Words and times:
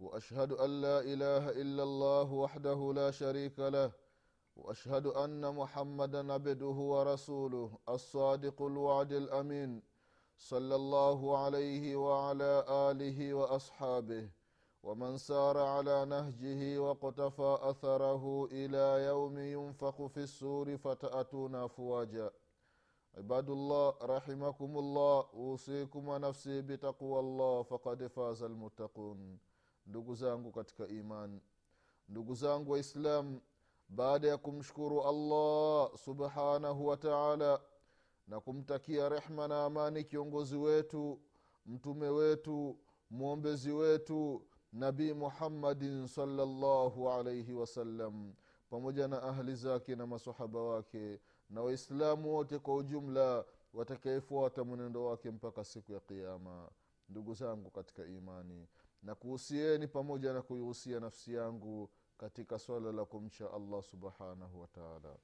وأشهد 0.00 0.52
أن 0.52 0.80
لا 0.80 1.00
إله 1.00 1.50
إلا 1.50 1.82
الله 1.82 2.32
وحده 2.32 2.92
لا 2.94 3.10
شريك 3.10 3.58
له 3.58 3.92
وأشهد 4.56 5.06
أن 5.06 5.54
محمدا 5.54 6.32
عبده 6.32 6.66
ورسوله 6.94 7.78
الصادق 7.88 8.62
الوعد 8.62 9.12
الأمين 9.12 9.82
صلى 10.38 10.74
الله 10.74 11.38
عليه 11.38 11.96
وعلى 11.96 12.64
آله 12.68 13.34
وأصحابه 13.34 14.30
ومن 14.82 15.18
سار 15.18 15.58
على 15.58 16.04
نهجه 16.04 16.78
وقتفى 16.78 17.58
أثره 17.60 18.48
إلى 18.52 19.06
يوم 19.06 19.38
ينفخ 19.38 20.06
في 20.06 20.20
السور 20.20 20.76
فتأتون 20.76 21.54
أفواجا. 21.54 22.30
عباد 23.16 23.50
الله 23.50 23.94
رحمكم 24.02 24.78
الله 24.78 25.24
أوصيكم 25.34 26.08
ونفسي 26.08 26.62
بتقوى 26.62 27.20
الله 27.20 27.62
فقد 27.62 28.06
فاز 28.06 28.42
المتقون. 28.42 29.49
Ndugu 29.86 30.14
zangu 30.14 30.52
katika 30.52 30.88
imani 30.88 31.40
ndugu 32.08 32.34
zangu 32.34 32.72
waislam 32.72 33.40
baada 33.88 34.28
ya 34.28 34.38
kumshukuru 34.38 35.02
allah 35.02 35.98
subhanahu 35.98 36.86
wa 36.86 36.96
taala 36.96 37.60
na 38.26 38.40
kumtakia 38.40 39.08
rehma 39.08 39.48
na 39.48 39.64
amani 39.64 40.04
kiongozi 40.04 40.56
wetu 40.56 41.20
mtume 41.66 42.08
wetu 42.08 42.78
mwombezi 43.10 43.72
wetu 43.72 44.46
nabii 44.72 45.12
muhammadin 45.12 46.06
salllahu 46.06 47.10
alaihi 47.10 47.52
wasallam 47.52 48.32
pamoja 48.70 49.08
na 49.08 49.22
ahli 49.22 49.54
zake 49.54 49.96
na 49.96 50.06
masahaba 50.06 50.62
wake 50.62 51.20
na 51.50 51.62
waislamu 51.62 52.34
wote 52.34 52.58
kwa 52.58 52.74
ujumla 52.76 53.44
watakayefuata 53.74 54.64
mwenendo 54.64 55.04
wake 55.04 55.30
mpaka 55.30 55.64
siku 55.64 55.92
ya 55.92 56.00
qiama 56.00 56.70
ndugu 57.08 57.34
zangu 57.34 57.70
katika 57.70 58.06
imani 58.06 58.66
na 59.02 59.14
kuhusieni 59.14 59.88
pamoja 59.88 60.32
na 60.32 60.42
kuihusia 60.42 61.00
nafsi 61.00 61.34
yangu 61.34 61.90
katika 62.18 62.58
swala 62.58 62.92
la 62.92 63.04
kumcha 63.04 63.52
allah 63.52 63.82
subhanahu 63.82 64.60
wataala 64.60 65.16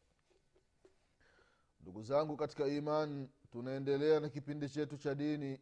ndugu 1.80 2.02
zangu 2.02 2.36
katika 2.36 2.66
iman 2.68 3.28
tunaendelea 3.50 4.20
na 4.20 4.28
kipindi 4.28 4.68
chetu 4.68 4.96
cha 4.96 5.14
dini 5.14 5.60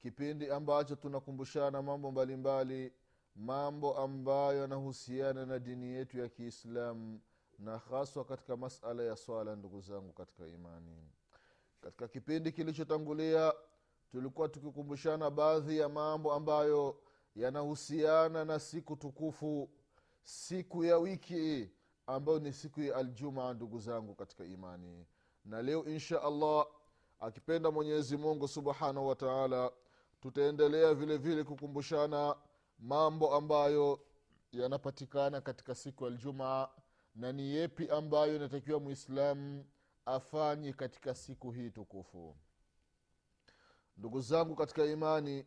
kipindi 0.00 0.50
ambacho 0.50 0.96
tunakumbushana 0.96 1.82
mambo 1.82 2.10
mbalimbali 2.10 2.92
mambo 3.36 3.98
ambayo 3.98 4.60
yanahusiana 4.60 5.46
na 5.46 5.58
dini 5.58 5.86
yetu 5.86 6.18
ya 6.18 6.28
kiislamu 6.28 7.20
na 7.58 7.78
haswa 7.78 8.24
katika 8.24 8.56
masala 8.56 9.02
ya 9.02 9.16
swala 9.16 9.56
ndugu 9.56 9.80
zangu 9.80 10.12
katika 10.12 10.46
imani. 10.46 11.08
Katika 11.80 12.08
kipindi 12.08 12.52
kilichotangulia 12.52 13.52
tulikuwa 14.10 14.48
tukikumbushana 14.48 15.30
baadhi 15.30 15.78
ya 15.78 15.88
mambo 15.88 16.32
ambayo 16.34 16.96
yanahusiana 17.34 18.44
na 18.44 18.58
siku 18.60 18.96
tukufu 18.96 19.70
siku 20.22 20.84
ya 20.84 20.98
wiki 20.98 21.70
ambayo 22.06 22.38
ni 22.38 22.52
siku 22.52 22.80
ya 22.80 22.96
aljumaa 22.96 23.54
ndugu 23.54 23.78
zangu 23.78 24.14
katika 24.14 24.44
imani. 24.44 25.06
Na 25.44 25.62
leo 25.62 25.84
insha 25.84 26.22
allah 26.22 26.66
akipenda 27.20 27.70
mwenyezi 27.70 28.16
mungu 28.16 28.48
subhanahu 28.48 29.08
wa 29.08 29.16
taala 29.16 29.72
tutaendelea 30.20 30.94
vile 30.94 31.16
vile 31.16 31.44
kukumbushana 31.44 32.36
mambo 32.78 33.34
ambayo 33.34 34.00
yanapatikana 34.52 35.40
katika 35.40 35.74
siku 35.74 36.04
ya 36.04 36.10
aljumaa 36.10 36.68
na 37.14 37.32
ni 37.32 37.42
yepi 37.54 37.88
ambayo 37.88 38.36
inatakiwa 38.36 38.80
mwislamu 38.80 39.64
afanye 40.06 40.72
katika 40.72 41.14
siku 41.14 41.50
hii 41.50 41.70
tukufu. 41.70 42.36
Ndugu 43.96 44.20
zangu 44.20 44.56
katika 44.56 44.84
imani 44.84 45.44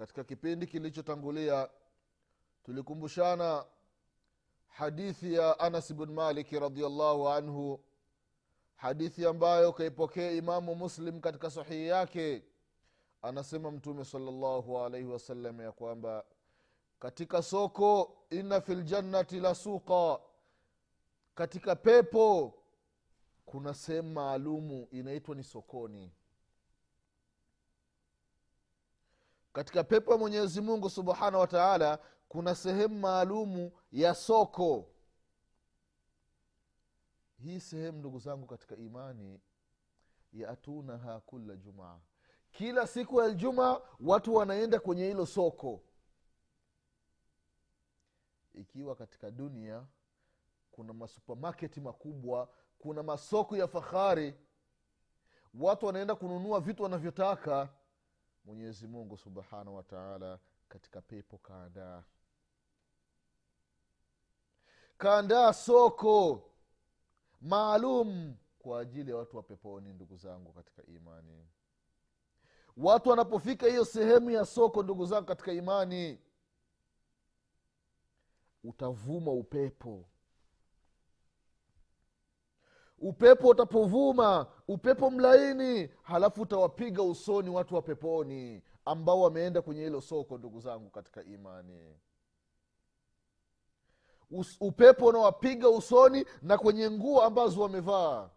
katika 0.00 0.24
kipindi 0.24 0.66
kilichotangulia 0.66 1.68
tulikumbushana 2.64 3.64
hadithi 4.68 5.34
ya 5.34 5.58
anas 5.60 5.94
bn 5.94 6.12
maliki 6.12 6.58
radiallahu 6.58 7.28
anhu 7.28 7.80
hadithi 8.76 9.26
ambayo 9.26 9.72
kaipokea 9.72 10.30
imamu 10.32 10.74
muslim 10.74 11.20
katika 11.20 11.50
sahihi 11.50 11.86
yake 11.88 12.44
anasema 13.22 13.70
mtume 13.70 14.04
salllahu 14.04 14.78
alaihi 14.78 15.06
wasallam 15.08 15.60
ya 15.60 15.72
kwamba 15.72 16.24
katika 16.98 17.42
soko 17.42 18.16
inna 18.30 18.60
fi 18.60 18.74
ljannati 18.74 19.40
la 19.40 19.54
suqa. 19.54 20.20
Katika 21.34 21.76
pepo 21.76 22.54
kuna 23.46 23.74
sehemu 23.74 24.10
maalumu 24.12 24.88
inaitwa 24.90 25.34
ni 25.34 25.44
sokoni 25.44 26.12
katika 29.52 29.84
pepo 29.84 30.12
ya 30.12 30.18
mwenyezi 30.18 30.60
mungu 30.60 30.90
subhanahu 30.90 31.54
wa 31.54 31.98
kuna 32.28 32.54
sehemu 32.54 32.98
maalumu 32.98 33.72
ya 33.92 34.14
soko. 34.14 34.88
Hii 37.42 37.60
sehemu 37.60 37.98
ndugu 37.98 38.18
zangu 38.18 38.46
katika 38.46 38.76
imani 38.76 39.40
yatunaha 40.32 41.20
kula 41.20 41.56
jumaa 41.56 42.00
kila 42.50 42.86
siku 42.86 43.20
ya 43.20 43.28
ljumaa 43.28 43.80
watu 44.00 44.34
wanaenda 44.34 44.80
kwenye 44.80 45.06
hilo 45.06 45.26
soko. 45.26 45.82
Ikiwa 48.54 48.96
katika 48.96 49.30
dunia 49.30 49.86
kuna 50.70 50.92
masupemaketi 50.92 51.80
makubwa 51.80 52.48
kuna 52.78 53.02
masoko 53.02 53.56
ya 53.56 53.68
fahari 53.68 54.34
watu 55.54 55.86
wanaenda 55.86 56.14
kununua 56.14 56.60
vitu 56.60 56.82
wanavyotaka 56.82 57.68
mwenyezi 58.44 58.86
mungu 58.86 59.16
subhanahu 59.16 59.76
wa 59.76 59.82
taala 59.82 60.38
katika 60.68 61.02
pepo 61.02 61.38
kaandaa. 61.38 62.04
Kaandaa 64.98 65.52
soko 65.52 66.42
maalum 67.40 68.36
kwa 68.58 68.80
ajili 68.80 69.10
ya 69.10 69.16
watu 69.16 69.36
wa 69.36 69.42
peponi 69.42 69.92
ndugu 69.92 70.16
zangu 70.16 70.52
katika 70.52 70.86
imani. 70.86 71.48
Watu 72.76 73.10
wanapofika 73.10 73.66
hiyo 73.66 73.84
sehemu 73.84 74.30
ya 74.30 74.44
soko 74.44 74.82
ndugu 74.82 75.06
zangu 75.06 75.26
katika 75.26 75.52
imani 75.52 76.18
utavuma 78.64 79.32
upepo 79.32 80.08
upepo 83.00 83.48
utapovuma 83.48 84.46
upepo 84.68 85.10
mlaini 85.10 85.88
halafu 86.02 86.42
utawapiga 86.42 87.02
usoni 87.02 87.50
watu 87.50 87.74
wa 87.74 87.82
peponi 87.82 88.62
ambao 88.84 89.20
wameenda 89.20 89.62
kwenye 89.62 89.80
hilo 89.84 90.00
soko 90.00 90.38
ndugu 90.38 90.60
zangu 90.60 90.90
katika 90.90 91.24
imani. 91.24 91.94
Us, 94.30 94.56
upepo 94.60 95.06
unawapiga 95.06 95.68
usoni 95.68 96.26
na 96.42 96.58
kwenye 96.58 96.90
nguo 96.90 97.22
ambazo 97.22 97.62
wamevaa. 97.62 98.30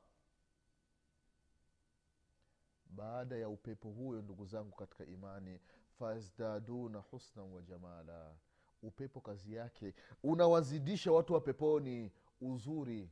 Baada 2.85 3.35
ya 3.37 3.49
upepo 3.49 3.89
huyo 3.89 4.21
ndugu 4.21 4.45
zangu 4.45 4.75
katika 4.75 5.05
imani 5.05 5.59
fazdaduna 5.99 6.99
husnan 6.99 7.51
wa 7.53 7.61
jamala. 7.61 8.35
Upepo 8.81 9.21
kazi 9.21 9.53
yake 9.53 9.93
unawazidisha 10.23 11.11
watu 11.11 11.33
wa 11.33 11.41
peponi 11.41 12.11
uzuri 12.41 13.09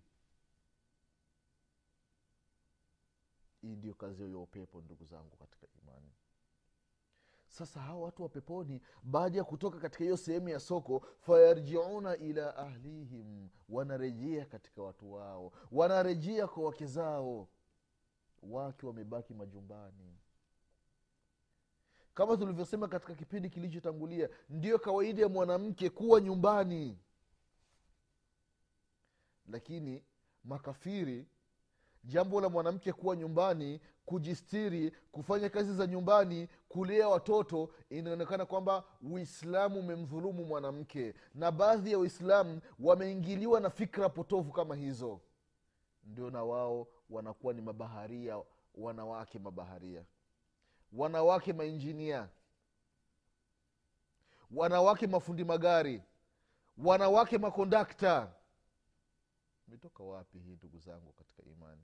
hii 3.62 3.76
ndio 3.76 3.94
kazi 3.94 4.24
ya 4.32 4.38
upepo 4.38 4.82
ndugu 4.82 5.06
zangu 5.06 5.36
katika 5.38 5.68
imani. 5.82 6.12
Sasa 7.48 7.80
hawa 7.82 8.02
watu 8.02 8.24
wa 8.24 8.30
peponi 8.30 8.82
baada 9.04 9.38
ya 9.38 9.44
kutoka 9.44 9.80
katika 9.80 10.04
hiyo 10.04 10.18
sehemu 10.18 10.50
ya 10.50 10.60
soko 10.60 11.06
fayarjiuna 11.20 12.18
ila 12.18 12.56
ahlihim 12.58 13.50
wanarejea 13.70 14.46
katika 14.46 14.82
watu 14.82 15.14
wao 15.14 15.52
wanarejea 15.72 16.48
kwa 16.48 16.64
wake 16.64 16.86
zao 16.86 17.48
wake 18.44 18.86
wamebaki 18.86 19.34
majumbani. 19.34 20.18
Kama 22.14 22.38
tulivyosema 22.38 22.88
katika 22.88 23.16
kipindi 23.16 23.50
kilichotangulia 23.50 24.30
ndiyo 24.50 24.80
kawaida 24.80 25.22
ya 25.22 25.30
mwanamke 25.30 25.90
kuwa 25.90 26.22
nyumbani. 26.22 27.00
Lakini 29.48 30.04
makafiri 30.44 31.28
jambo 32.04 32.42
la 32.42 32.50
mwanamke 32.50 32.94
kuwa 32.94 33.16
nyumbani 33.16 33.80
kujistiri 34.06 34.92
kufanya 35.12 35.50
kazi 35.50 35.74
za 35.74 35.88
nyumbani 35.88 36.48
kulea 36.70 37.10
watoto 37.10 37.70
inaonekana 37.90 38.46
kwamba 38.46 38.84
uislamu 39.12 39.80
umemdhulumu 39.80 40.46
mwanamke. 40.46 41.14
Na 41.36 41.52
baadhi 41.52 41.92
ya 41.92 42.00
waislamu 42.00 42.62
wameingiliwa 42.80 43.60
na 43.60 43.70
fikra 43.70 44.10
potofu 44.10 44.52
kama 44.52 44.76
hizo. 44.76 45.22
Ndio 46.04 46.30
na 46.30 46.44
wao 46.44 46.88
wanakuwa 47.10 47.54
ni 47.54 47.62
mabaharia 47.62 48.42
wanawake 48.76 49.40
mabaharia. 49.40 50.04
Wanawake 50.94 51.54
mainjinia. 51.54 52.30
Wanawake 54.52 55.08
mafundi 55.08 55.44
magari. 55.44 56.02
Wanawake 56.78 57.38
makondakta. 57.38 58.34
Imetoka 59.68 60.04
wapi 60.04 60.40
hii 60.40 60.56
ndugu 60.56 60.80
zangu 60.80 61.12
katika 61.14 61.44
imani 61.44 61.82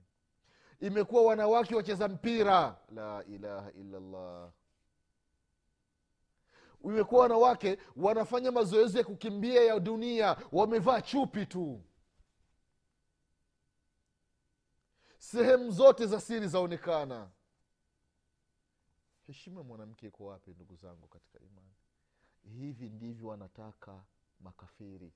imekuwa 0.80 1.22
wanawake 1.22 1.74
wacheza 1.74 2.08
mpira. 2.08 2.76
La 2.94 3.24
ilaha 3.24 3.72
illallah. 3.72 4.52
Imekuwa 6.84 7.22
wanawake 7.22 7.78
wanafanya 7.96 8.52
mazoezi 8.52 8.98
ya 8.98 9.04
kukimbia 9.04 9.62
ya 9.64 9.80
dunia 9.80 10.36
wamevaa 10.52 11.00
chupi 11.00 11.46
tu. 11.46 11.82
Sehemu 15.18 15.70
zote 15.70 16.06
za 16.06 16.20
siri 16.20 16.48
zaonekana. 16.48 17.30
Heshima 19.26 19.62
mwanamke 19.62 20.06
iko 20.06 20.24
wapi 20.26 20.50
ndugu 20.50 20.76
zangu 20.76 21.08
katika 21.08 21.38
imani? 21.40 21.74
Hivi 22.42 22.88
ndivyo 22.88 23.28
wanataka 23.28 24.04
makafiri 24.40 25.12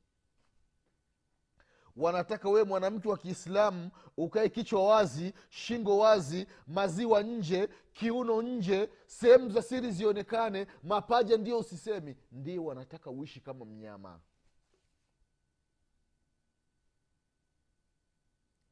wanataka 1.97 2.49
wewe 2.49 2.65
mwanamke 2.65 3.09
wa 3.09 3.19
kiislamu 3.19 3.91
ukae 4.17 4.49
kichwa 4.49 4.87
wazi 4.89 5.35
shingo 5.51 5.99
wazi 5.99 6.47
maziwa 6.67 7.23
nje 7.23 7.69
kiuno 7.93 8.43
nje 8.43 8.91
sehemu 9.07 9.51
za 9.51 9.63
siri 9.63 9.91
zionekane 9.93 10.67
mapaja 10.83 11.37
ndio 11.37 11.59
usisemi. 11.59 12.17
Ndio 12.33 12.65
wanataka 12.65 13.11
uishi 13.11 13.41
kama 13.41 13.65
mnyama. 13.65 14.21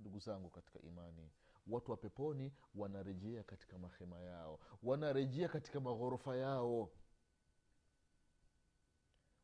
Ndugu 0.00 0.18
zangu 0.18 0.50
katika 0.50 0.78
imani 0.82 1.30
watu 1.66 1.90
wa 1.90 1.96
peponi 1.96 2.52
wanarejea 2.74 3.42
katika 3.42 3.78
mahema 3.78 4.20
yao 4.20 4.58
wanarejea 4.82 5.48
katika 5.48 5.80
maghorofa 5.80 6.36
yao. 6.36 6.90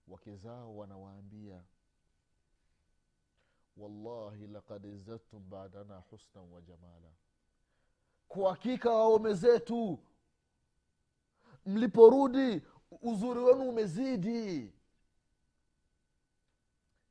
Wake 0.08 0.36
zao 0.36 0.76
wanawaambia 0.76 1.62
wallahi 3.76 4.46
lakad 4.46 4.84
izdadtum 4.84 5.50
badana 5.50 5.96
husnan 5.96 6.50
wa 6.52 6.60
jamala. 6.60 7.10
Kwa 8.28 8.50
hakika 8.50 8.90
waume 8.90 9.34
zetu 9.34 9.98
mliporudi 11.66 12.62
uzuri 13.02 13.40
wenu 13.40 13.68
umezidi. 13.68 14.72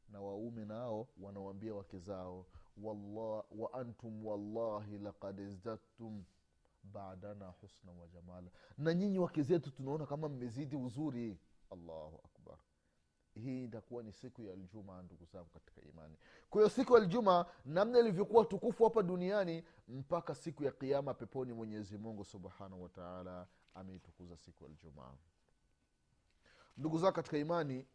Na 0.09 0.21
waume 0.21 0.65
nao 0.65 1.07
wanawambia 1.17 1.73
wake 1.75 1.99
zao 1.99 2.45
wallah, 2.77 3.43
wa 3.51 3.73
antum 3.73 4.25
wallahi 4.25 4.97
lakad 4.97 5.39
izdadtum 5.39 6.23
badana 6.83 7.47
husna 7.47 7.91
wa 7.91 8.07
jamala. 8.07 8.47
Na 8.77 8.93
nyinyi 8.93 9.19
wake 9.19 9.41
zetu 9.43 9.71
tunaona 9.71 10.05
kama 10.05 10.29
mmezidi 10.29 10.75
uzuri. 10.75 11.37
Allahu 11.71 12.15
akbar 12.25 12.34
hii 13.43 13.63
itakuwa 13.65 14.03
ni 14.03 14.11
siku 14.11 14.43
ya 14.43 14.53
aljumaa 14.53 15.01
ndugu 15.01 15.25
zangu 15.25 15.49
katika 15.49 15.81
imani. 15.81 16.15
Kwa 16.49 16.61
hiyo 16.61 16.69
siku 16.69 16.93
ya 16.97 17.01
aljuma 17.03 17.45
namna 17.65 17.99
ilivyokuwa 17.99 18.45
tukufu 18.45 18.83
hapa 18.83 19.03
duniani 19.03 19.63
mpaka 19.87 20.35
siku 20.35 20.63
ya 20.63 20.71
kiama 20.71 21.13
peponi 21.13 21.53
mwenyezi 21.53 21.97
mungu 21.97 22.25
subhanahu 22.25 22.83
wataala 22.83 23.47
ameitukuza 23.73 24.37
siku 24.37 24.63
ya 24.63 24.69
aljumaa 24.69 25.13
ndugu 26.77 26.97
zangu 26.97 27.13
katika 27.15 27.37
imani 27.37 27.85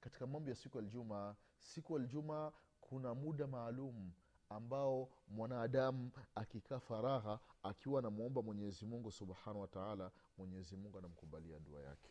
katika 0.00 0.26
mambo 0.26 0.50
ya 0.50 0.56
siku 0.56 0.78
ya 0.78 0.84
aljumaa 0.84 1.34
siku 1.58 1.92
ya 1.92 2.00
aljumaa 2.02 2.52
kuna 2.80 3.14
muda 3.14 3.46
maalum 3.46 4.10
ambao 4.48 5.08
mwanadamu 5.28 6.10
akikaa 6.34 6.78
faragha 6.80 7.38
akiwa 7.62 7.98
anamwomba 7.98 8.42
mwenyezi 8.42 8.86
mungu 8.86 9.10
subhanahu 9.10 9.60
wataala 9.60 10.10
mwenyezi 10.38 10.76
mungu 10.76 10.98
anamkubalia 10.98 11.58
dua 11.58 11.82
yake 11.82 12.08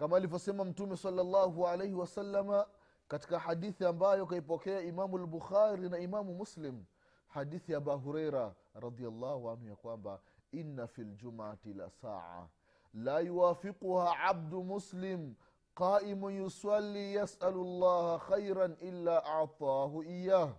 kama 0.00 0.16
alivyosema 0.16 0.64
mtume 0.64 0.96
salllahu 0.96 1.68
alaihi 1.68 1.94
wasalama 1.94 2.66
katika 3.08 3.38
hadithi 3.38 3.84
ambayo 3.84 4.26
kaipokea 4.26 4.80
imamu 4.80 5.18
lbukhari 5.18 5.88
na 5.88 5.98
imamu 5.98 6.34
muslim 6.34 6.84
hadithi 7.28 7.72
ya 7.72 7.78
aba 7.78 7.94
hureira 7.94 8.54
radiallahu 8.74 9.50
anhu 9.50 9.68
ya 9.68 9.76
kwamba 9.76 10.20
inna 10.52 10.86
fi 10.86 11.02
ljumati 11.02 11.74
la 11.74 11.90
saa 11.90 12.48
la 12.94 13.20
yuwafiquha 13.20 14.18
abdu 14.18 14.64
muslim 14.64 15.34
qaimu 15.74 16.30
yusali 16.30 17.14
yasalu 17.14 17.64
llaha 17.64 18.18
khairan 18.18 18.76
illa 18.80 19.24
atahu 19.24 20.02
iyah 20.02 20.54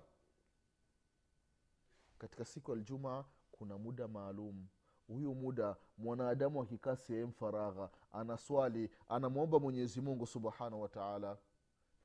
katika 2.18 2.46
siku 2.46 2.72
ya 2.72 2.78
ljumaa 2.78 3.24
kuna 3.52 3.78
muda 3.78 4.08
maalum 4.08 4.68
huyu 5.12 5.36
muda 5.36 5.76
mwanadamu 5.98 6.62
akikaa 6.62 6.96
sehemu 6.96 7.32
faragha 7.34 7.90
anaswali 8.12 8.90
anamwomba 9.08 9.60
mwenyezi 9.60 10.02
mungu 10.02 10.28
subhanahu 10.28 10.82
wataala 10.82 11.38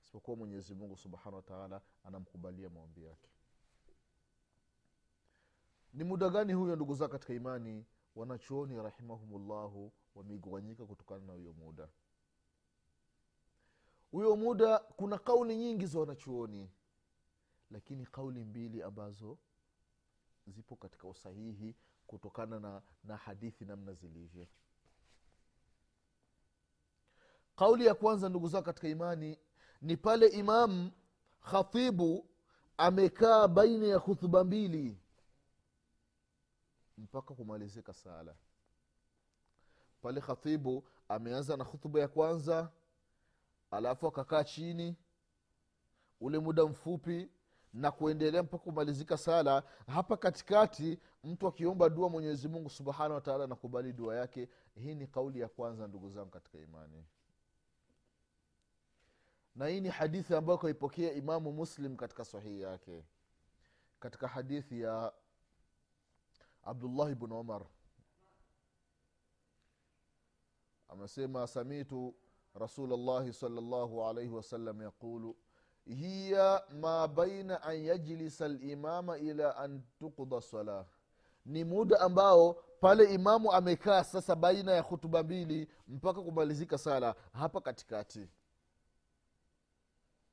isipokuwa 0.03 0.37
mwenyezi 0.37 0.75
mungu 0.75 0.99
wataala 1.33 1.81
anamkubalia 2.05 2.71
maombi 2.71 3.05
yake. 3.05 3.29
Ni 5.95 6.05
muda 6.05 6.29
gani 6.29 6.53
huyo 6.53 6.77
ndugu 6.77 6.95
zao 6.95 7.09
katika 7.09 7.35
imani 7.35 7.85
wanachuoni 8.15 8.77
rahimahumullahu 8.77 9.93
wamegawanyika 10.15 10.87
kutokana 10.87 11.27
na 11.27 11.33
huyo 11.33 11.53
muda? 11.53 11.89
Huyo 14.11 14.37
muda 14.37 14.79
kuna 14.79 15.19
kauli 15.19 15.57
nyingi 15.57 15.87
za 15.87 15.99
wanachuoni 16.01 16.71
lakini 17.71 18.07
kauli 18.07 18.45
mbili 18.45 18.83
ambazo 18.83 19.39
zipo 20.47 20.77
katika 20.77 21.09
usahihi 21.09 21.75
kutokana 22.07 22.61
na, 22.61 22.83
na 23.05 23.17
hadithi 23.17 23.65
namna 23.65 23.93
zilivyo. 23.93 24.47
Kauli 27.57 27.87
ya 27.87 27.95
kwanza 27.95 28.29
ndugu 28.29 28.49
zao 28.49 28.63
katika 28.63 28.89
imani 28.89 29.39
ni 29.83 29.97
pale 29.97 30.27
imam 30.27 30.91
khatibu 31.51 32.27
amekaa 32.77 33.49
baina 33.49 33.87
ya 33.87 34.01
khuthuba 34.01 34.45
mbili 34.45 34.99
mpaka 36.99 37.35
kumalizika 37.35 37.95
sala. 37.95 38.35
Pale 40.03 40.21
khatibu 40.21 40.85
ameanza 41.09 41.57
na 41.57 41.65
khutuba 41.65 42.01
ya 42.01 42.09
kwanza 42.09 42.71
alafu 43.71 44.07
akakaa 44.07 44.45
chini. 44.45 44.97
Ule 46.21 46.39
muda 46.39 46.65
mfupi 46.67 47.31
na 47.75 47.91
kuendelea 47.91 48.43
mpaka 48.43 48.65
kumalizika 48.65 49.17
sala 49.17 49.63
hapa 49.87 50.17
katikati 50.17 50.99
mtu 51.25 51.47
akiomba 51.49 51.89
dua 51.89 52.09
mwenyezi 52.09 52.49
mungu 52.49 52.71
subhanahu 52.71 53.15
wataala 53.15 53.45
anakubali 53.45 53.93
dua 53.93 54.17
yake. 54.17 54.49
Hii 54.75 54.95
ni 54.95 55.07
kauli 55.07 55.41
ya 55.41 55.49
kwanza 55.49 55.87
ndugu 55.89 56.11
zangu 56.11 56.31
katika 56.31 56.59
imani. 56.59 57.05
Na 59.55 59.67
hii 59.67 59.81
ni 59.81 59.89
hadithi 59.89 60.35
ambayo 60.35 60.59
kaipokea 60.59 61.13
imamu 61.13 61.53
muslim 61.53 61.97
katika 61.97 62.25
sahihi 62.25 62.61
yake 62.61 63.05
katika 64.01 64.29
hadithi 64.29 64.81
ya 64.81 65.13
abdullahi 66.63 67.15
bn 67.15 67.33
umar. 67.33 67.67
Amesema 70.89 71.47
samitu 71.47 72.15
rasulllahi 72.55 73.33
salllahu 73.33 74.05
alaihi 74.05 74.31
wasallam 74.31 74.83
yaqulu 74.83 75.37
hiya 75.87 76.63
ma 76.81 77.09
baina 77.09 77.63
an 77.63 77.77
yajlisa 77.85 78.49
limama 78.49 79.19
ila 79.19 79.57
an 79.57 79.83
tukda 79.99 80.41
salah. 80.41 80.87
Ni 81.45 81.65
muda 81.65 82.01
ambao 82.01 82.53
pale 82.81 83.15
imamu 83.15 83.53
amekaa 83.53 84.05
sasa 84.05 84.37
baina 84.37 84.73
ya 84.73 84.83
hutuba 84.83 85.23
mbili 85.23 85.69
mpaka 85.89 86.23
kumalizika 86.23 86.79
sala 86.79 87.15
hapa 87.33 87.61
katikati. 87.61 88.29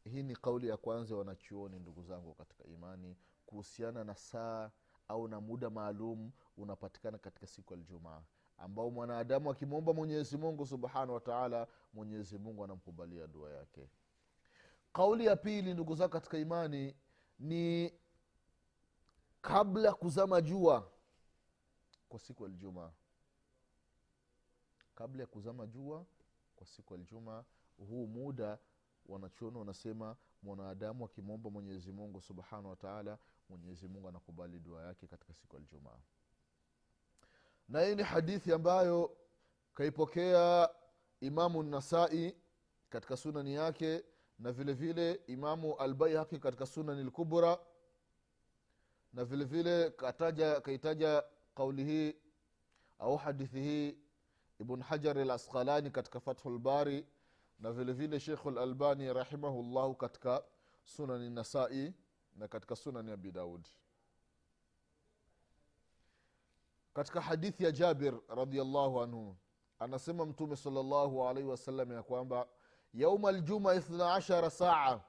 Hii 0.04 0.24
ni 0.24 0.36
kauli 0.36 0.68
ya 0.68 0.78
kwanza 0.78 1.16
wanachuoni 1.16 1.80
ndugu 1.80 2.04
zangu 2.04 2.34
katika 2.34 2.64
imani 2.64 3.18
kuhusiana 3.46 4.04
na 4.04 4.16
saa 4.16 4.72
au 5.08 5.28
na 5.28 5.42
muda 5.42 5.70
maalum 5.70 6.32
unapatikana 6.58 7.18
katika 7.18 7.48
siku 7.48 7.74
ya 7.74 7.80
ljumaa 7.80 8.22
ambao 8.58 8.90
mwanadamu 8.92 9.52
akimwomba 9.52 9.94
mwenyezi 9.94 10.38
mungu 10.38 10.66
subhanahu 10.66 11.14
wataala 11.14 11.68
mwenyezi 11.94 12.38
mungu 12.38 12.64
anamkubalia 12.64 13.28
dua 13.28 13.52
yake 13.52 13.90
kauli 14.94 15.26
ya 15.26 15.36
pili 15.36 15.74
ndugu 15.74 15.96
zao 15.96 16.10
katika 16.10 16.38
imani 16.38 16.96
ni 17.40 17.94
kabla 19.42 19.94
kuzama 19.94 20.42
jua 20.42 20.92
kwa 22.10 22.20
siku 22.20 22.44
ya 22.44 22.50
ljumaa 22.50 22.92
kabla 24.96 25.22
ya 25.24 25.28
kuzama 25.28 25.68
jua 25.68 26.06
kwa 26.56 26.68
siku 26.68 26.94
ya 26.94 27.00
ljumaa 27.00 27.44
huu 27.78 28.08
muda 28.08 28.58
wanachuoni 29.06 29.58
wanasema 29.58 30.16
mwanadamu 30.44 31.06
akimwomba 31.06 31.50
mwenyezi 31.50 31.92
mungu 31.92 32.22
subhanahu 32.22 32.70
wataala 32.70 33.18
mwenyezi 33.50 33.88
mungu 33.88 34.10
anakubali 34.10 34.60
dua 34.60 34.84
yake 34.84 35.08
katika 35.08 35.34
siku 35.34 35.56
ya 35.56 35.62
ljumaa 35.62 36.00
na 37.70 37.82
hii 37.82 37.96
ni 37.96 38.04
hadithi 38.04 38.54
ambayo 38.54 39.18
kaipokea 39.74 40.70
imamu 41.22 41.64
nasai 41.64 42.36
katika 42.90 43.18
sunani 43.18 43.54
yake 43.54 44.04
na 44.44 44.52
vile 44.52 44.74
vile 44.74 45.22
imamu 45.28 45.76
albaihaqi 45.76 46.40
katika 46.40 46.66
sunani 46.66 47.04
lkubra 47.04 47.60
na 49.14 49.26
vile 49.26 49.46
vile 49.46 49.90
kataja 49.90 50.62
kaitaja 50.62 51.24
kauli 51.56 51.84
hii 51.84 52.16
au 53.00 53.18
hadithi 53.18 53.62
hii 53.62 53.98
ibn 54.60 54.82
hajar 54.82 55.20
al 55.20 55.92
katika 55.92 56.20
fathu 56.20 56.50
lbari 56.50 57.08
na 57.60 57.72
vile 57.72 57.94
vile 57.94 58.20
shekhu 58.20 58.52
lalbani 58.52 59.14
rahimahullahu 59.14 59.96
katika 59.96 60.44
sunani 60.84 61.30
nasai 61.30 61.94
na 62.36 62.48
katika 62.48 62.76
sunani 62.76 63.12
abi 63.12 63.32
daudi 63.32 63.70
katika 66.94 67.22
hadithi 67.22 67.64
ya 67.64 67.72
jabir 67.72 68.14
radiallahu 68.28 69.02
anhu 69.02 69.36
anasema 69.80 70.26
mtume 70.26 70.56
salllahu 70.56 71.28
alaihi 71.28 71.50
wasallam 71.50 71.92
ya 71.92 72.04
kwamba 72.04 72.48
yauma 72.94 73.30
الجمعة 73.30 73.76
ithna 73.78 74.14
ashara 74.14 74.50
saa 74.50 75.00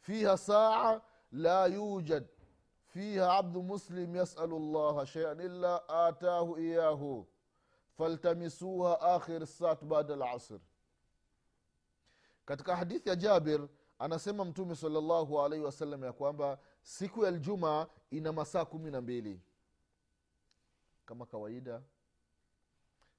fiha 0.00 0.36
saa 0.38 1.00
la 1.32 1.66
yujad 1.66 2.24
fiha 2.86 3.36
abdu 3.38 3.62
muslim 3.62 4.16
yasalu 4.16 4.56
الله 4.56 5.04
sheian 5.06 5.40
illa 5.40 5.88
atahu 5.88 6.58
iyahu 6.58 7.26
faltamisuha 7.98 8.98
آخر 9.16 9.46
saat 9.46 9.84
bada 9.84 10.14
العصر. 10.14 10.58
katika 12.46 12.76
hadithi 12.76 13.08
ya 13.08 13.16
jabir 13.16 13.68
anasema 13.98 14.44
mtume 14.44 14.76
salllahu 14.76 15.40
alaihi 15.42 15.64
wasallam 15.64 16.04
ya 16.04 16.12
kwamba 16.12 16.58
siku 16.82 17.24
ya 17.24 17.30
ljuma 17.30 17.88
ina 18.10 18.32
masaa 18.32 18.64
kumi 18.64 18.90
na 18.90 19.00
mbili 19.00 19.40
kama 21.06 21.26
kawaida 21.26 21.82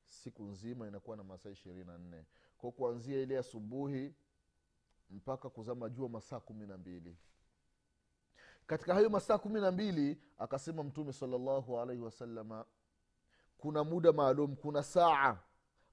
siku 0.05 0.43
nzima 0.43 0.87
inakuwa 0.87 1.17
na 1.17 1.23
masaa 1.23 1.49
ishirini 1.49 1.85
na 1.85 1.97
nne 1.97 2.25
kwa 2.59 2.71
kuanzia 2.71 3.19
ile 3.21 3.37
asubuhi 3.37 4.15
mpaka 5.09 5.49
kuzama 5.49 5.89
jua 5.89 6.09
masaa 6.09 6.39
kumi 6.39 6.67
na 6.67 6.77
mbili. 6.77 7.17
Katika 8.67 8.93
hayo 8.93 9.09
masaa 9.09 9.37
kumi 9.37 9.61
na 9.61 9.71
mbili 9.71 10.21
akasema 10.37 10.83
mtume 10.83 11.13
salllahu 11.13 11.79
alaihi 11.79 12.01
wasalama 12.01 12.65
kuna 13.57 13.83
muda 13.83 14.11
maalum 14.11 14.55
kuna 14.55 14.83
saa 14.83 15.37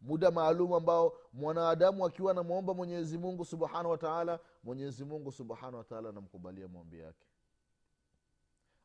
muda 0.00 0.30
maalum 0.30 0.72
ambao 0.72 1.18
mwanadamu 1.32 2.06
akiwa 2.06 2.30
anamwomba 2.30 2.74
mwenyezi 2.74 3.18
mungu 3.18 3.44
subhanahu 3.44 3.90
wataala 3.90 4.40
mwenyezi 4.64 5.04
mungu 5.04 5.32
subhanahu 5.32 5.76
wataala 5.76 6.08
anamkubalia 6.08 6.68
maombi 6.68 6.98
yake. 6.98 7.26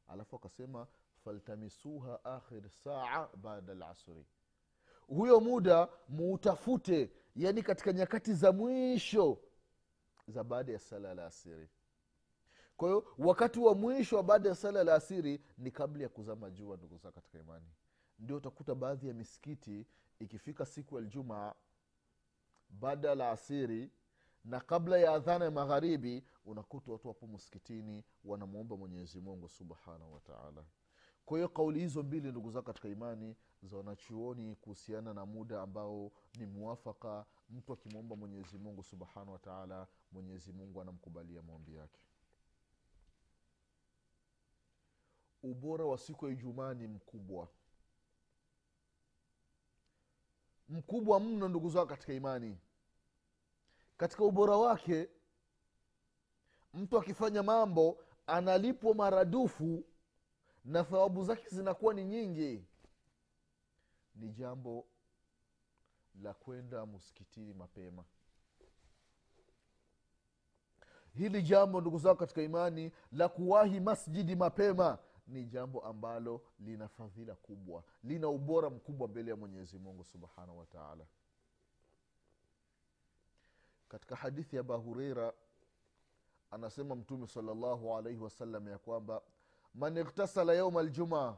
Alafu 0.08 0.36
akasema 0.36 0.88
faltamisuha 1.24 2.26
akhir 2.26 2.70
saa 2.70 3.28
baada 3.36 3.74
lasri 3.74 4.26
huyo 5.08 5.40
muda 5.40 5.90
muutafute 6.10 7.12
yani 7.36 7.64
katika 7.64 7.94
nyakati 7.94 8.34
za 8.34 8.52
mwisho 8.52 9.38
za 10.28 10.44
baada 10.44 10.72
ya 10.74 10.80
sala 10.80 11.14
la 11.14 11.26
asiri 11.26 11.70
kwa 12.78 12.90
hiyo 12.90 13.08
wakati 13.18 13.60
wa 13.60 13.76
mwisho 13.76 14.16
wa 14.18 14.24
baada 14.24 14.50
ya 14.50 14.56
sala 14.56 14.84
la 14.84 14.96
asiri 14.96 15.42
ni 15.58 15.72
kabla 15.72 16.04
ya 16.04 16.10
kuzama 16.10 16.50
jua 16.50 16.78
ndugu 16.78 16.98
zao 16.98 17.12
katika 17.12 17.40
imani. 17.40 17.66
Ndio 18.20 18.38
utakuta 18.38 18.76
baadhi 18.76 19.08
ya 19.08 19.14
misikiti 19.14 19.86
ikifika 20.20 20.66
siku 20.66 20.96
ya 20.96 21.02
ljumaa 21.02 21.54
baada 22.70 23.16
la 23.16 23.32
asiri 23.32 23.92
na 24.44 24.60
kabla 24.60 24.98
ya 24.98 25.12
adhana 25.14 25.46
ya 25.46 25.52
magharibi 25.52 26.24
unakuta 26.46 26.92
watu 26.92 27.08
wapo 27.08 27.28
msikitini 27.28 28.04
wanamwomba 28.24 28.78
mwenyezi 28.78 29.22
mungu 29.22 29.50
subhanahu 29.50 30.14
wataala 30.14 30.66
kwa 31.26 31.38
hiyo 31.38 31.50
kauli 31.50 31.80
hizo 31.80 32.04
mbili 32.04 32.32
ndugu 32.32 32.52
zao 32.52 32.62
katika 32.62 32.88
imani 32.88 33.36
za 33.64 33.78
wanachuoni 33.78 34.56
kuhusiana 34.56 35.14
na 35.14 35.26
muda 35.26 35.62
ambao 35.62 36.12
ni 36.38 36.46
muwafaka 36.46 37.26
mtu 37.50 37.74
akimwomba 37.74 38.16
mwenyezi 38.16 38.58
mungu 38.58 38.84
subhanahu 38.84 39.32
wataala 39.32 39.88
mwenyezi 40.12 40.52
mungu 40.52 40.82
anamkubalia 40.82 41.42
maombi 41.42 41.76
yake. 41.76 42.00
Ubora 45.44 45.86
wa 45.86 45.98
siku 45.98 46.26
ya 46.28 46.34
ijumaa 46.34 46.74
ni 46.74 46.88
mkubwa. 46.88 47.48
Mkubwa 50.70 51.20
mno 51.20 51.48
ndugu 51.50 51.70
zao 51.70 51.86
katika 51.86 52.14
imani. 52.14 52.58
Katika 53.98 54.24
ubora 54.24 54.58
wake 54.58 55.10
mtu 56.74 56.98
akifanya 56.98 57.44
mambo 57.44 57.98
analipwa 58.28 58.96
maradufu 58.96 59.84
na 60.66 60.84
thawabu 60.84 61.24
zake 61.24 61.50
zinakuwa 61.50 61.94
ni 61.94 62.04
nyingi 62.06 62.66
ni 64.16 64.30
jambo 64.30 64.86
la 66.22 66.34
kwenda 66.34 66.86
msikitini 66.86 67.54
mapema. 67.54 68.04
Hili 71.14 71.42
jambo 71.42 71.82
ndugu 71.82 71.98
zao 71.98 72.16
katika 72.16 72.42
imani 72.42 72.92
la 73.12 73.30
kuwahi 73.30 73.80
masjidi 73.80 74.36
mapema. 74.36 74.98
Ni 75.28 75.46
jambo 75.46 75.80
ambalo 75.82 76.42
lina 76.60 76.88
fadhila 76.88 77.36
kubwa 77.36 77.84
lina 78.04 78.28
ubora 78.30 78.70
mkubwa 78.70 79.08
mbele 79.08 79.32
ya 79.32 79.38
mwenyezi 79.38 79.80
mungu 79.80 80.04
subhanahu 80.04 80.60
wataala 80.60 81.06
katika 83.90 84.16
hadithi 84.16 84.56
ya 84.56 84.60
abahureira 84.60 85.34
anasema 86.52 86.96
mtume 86.96 87.28
salllahu 87.28 87.96
alaihi 87.98 88.20
wasallam 88.20 88.68
ya 88.68 88.78
kwamba 88.78 89.22
man 89.74 89.98
iktasala 89.98 90.54
yauma 90.54 90.84
ljumaa 90.84 91.38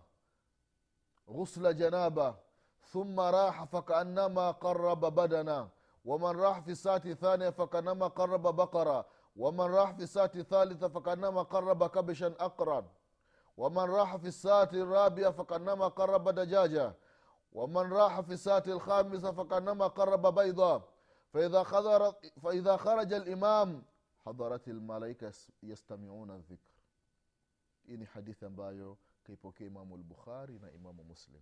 ghusla 1.28 1.74
janaba 1.74 2.38
ثم 2.86 3.20
راح 3.20 3.64
فكأنما 3.64 4.52
قرب 4.52 5.06
بدنا. 5.06 5.70
ومن 6.06 6.40
راح 6.40 6.60
في 6.60 6.72
الساعة 6.72 7.02
الثانية 7.06 7.50
فكأنما 7.50 8.08
قرب 8.08 8.42
بقرة. 8.42 9.06
ومن 9.36 9.66
راح 9.66 9.92
في 9.92 10.04
الساعة 10.04 10.32
الثالثة 10.36 10.88
فكأنما 10.88 11.44
قرب 11.44 11.88
كبشا 11.88 12.28
أقرب. 12.40 12.86
ومن 13.58 13.90
راح 13.90 14.16
في 14.16 14.28
الساعة 14.28 14.70
الرابعة 14.74 15.32
فكأنما 15.32 15.88
قرب 15.88 16.30
دجاجة. 16.30 16.96
ومن 17.54 17.94
راح 17.94 18.20
في 18.20 18.34
الساعة 18.34 18.64
الخامسة 18.68 19.32
فكأنما 19.32 19.88
قرب 19.88 20.36
بيضة. 20.36 20.82
فإذا 21.34 21.64
خرج 21.64 22.14
فإذا 22.44 22.78
خرج 22.78 23.14
الإمام 23.14 23.84
حضرت 24.26 24.68
الملائكة 24.68 25.32
يستمعون 25.64 26.32
الذكر. 26.32 26.74
إني 27.90 28.06
حديث 28.06 28.44
بايو 28.44 28.98
كيف 29.26 29.48
kaipokea 29.48 29.62
إمام 29.62 29.94
البخاري 29.94 30.58
نا 30.58 30.76
إمام 30.76 30.98
مسلم. 31.10 31.42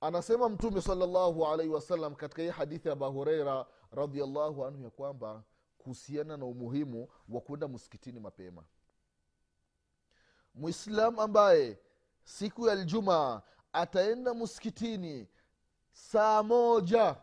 Anasema 0.00 0.48
mtume 0.48 0.82
salllahu 0.82 1.46
alaihi 1.46 1.72
wasallam 1.72 2.14
katika 2.14 2.42
hii 2.42 2.48
hadithi 2.48 2.88
ya 2.88 2.92
abahureira 2.92 3.66
radiallahu 3.92 4.64
anhu 4.66 4.84
ya 4.84 4.90
kwamba 4.90 5.44
kuhusiana 5.78 6.36
na 6.36 6.44
umuhimu 6.46 7.08
wa 7.28 7.40
kwenda 7.40 7.68
msikitini 7.68 8.20
mapema. 8.20 8.64
Mwislam 10.54 11.18
ambaye 11.18 11.78
siku 12.24 12.66
ya 12.68 12.74
ljumaa 12.74 13.42
ataenda 13.72 14.34
msikitini 14.34 15.28
saa 15.92 16.42
moja 16.42 17.16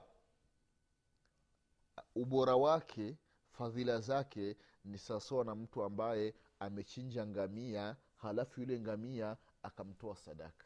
ubora 2.15 2.55
wake 2.55 3.17
fadhila 3.51 3.99
zake 3.99 4.57
ni 4.85 4.97
sawasawa 4.97 5.45
na 5.45 5.55
mtu 5.55 5.83
ambaye 5.83 6.33
amechinja 6.59 7.27
ngamia 7.27 7.95
halafu 8.17 8.59
yule 8.61 8.79
ngamia 8.79 9.37
akamtoa 9.63 10.15
sadaka. 10.15 10.65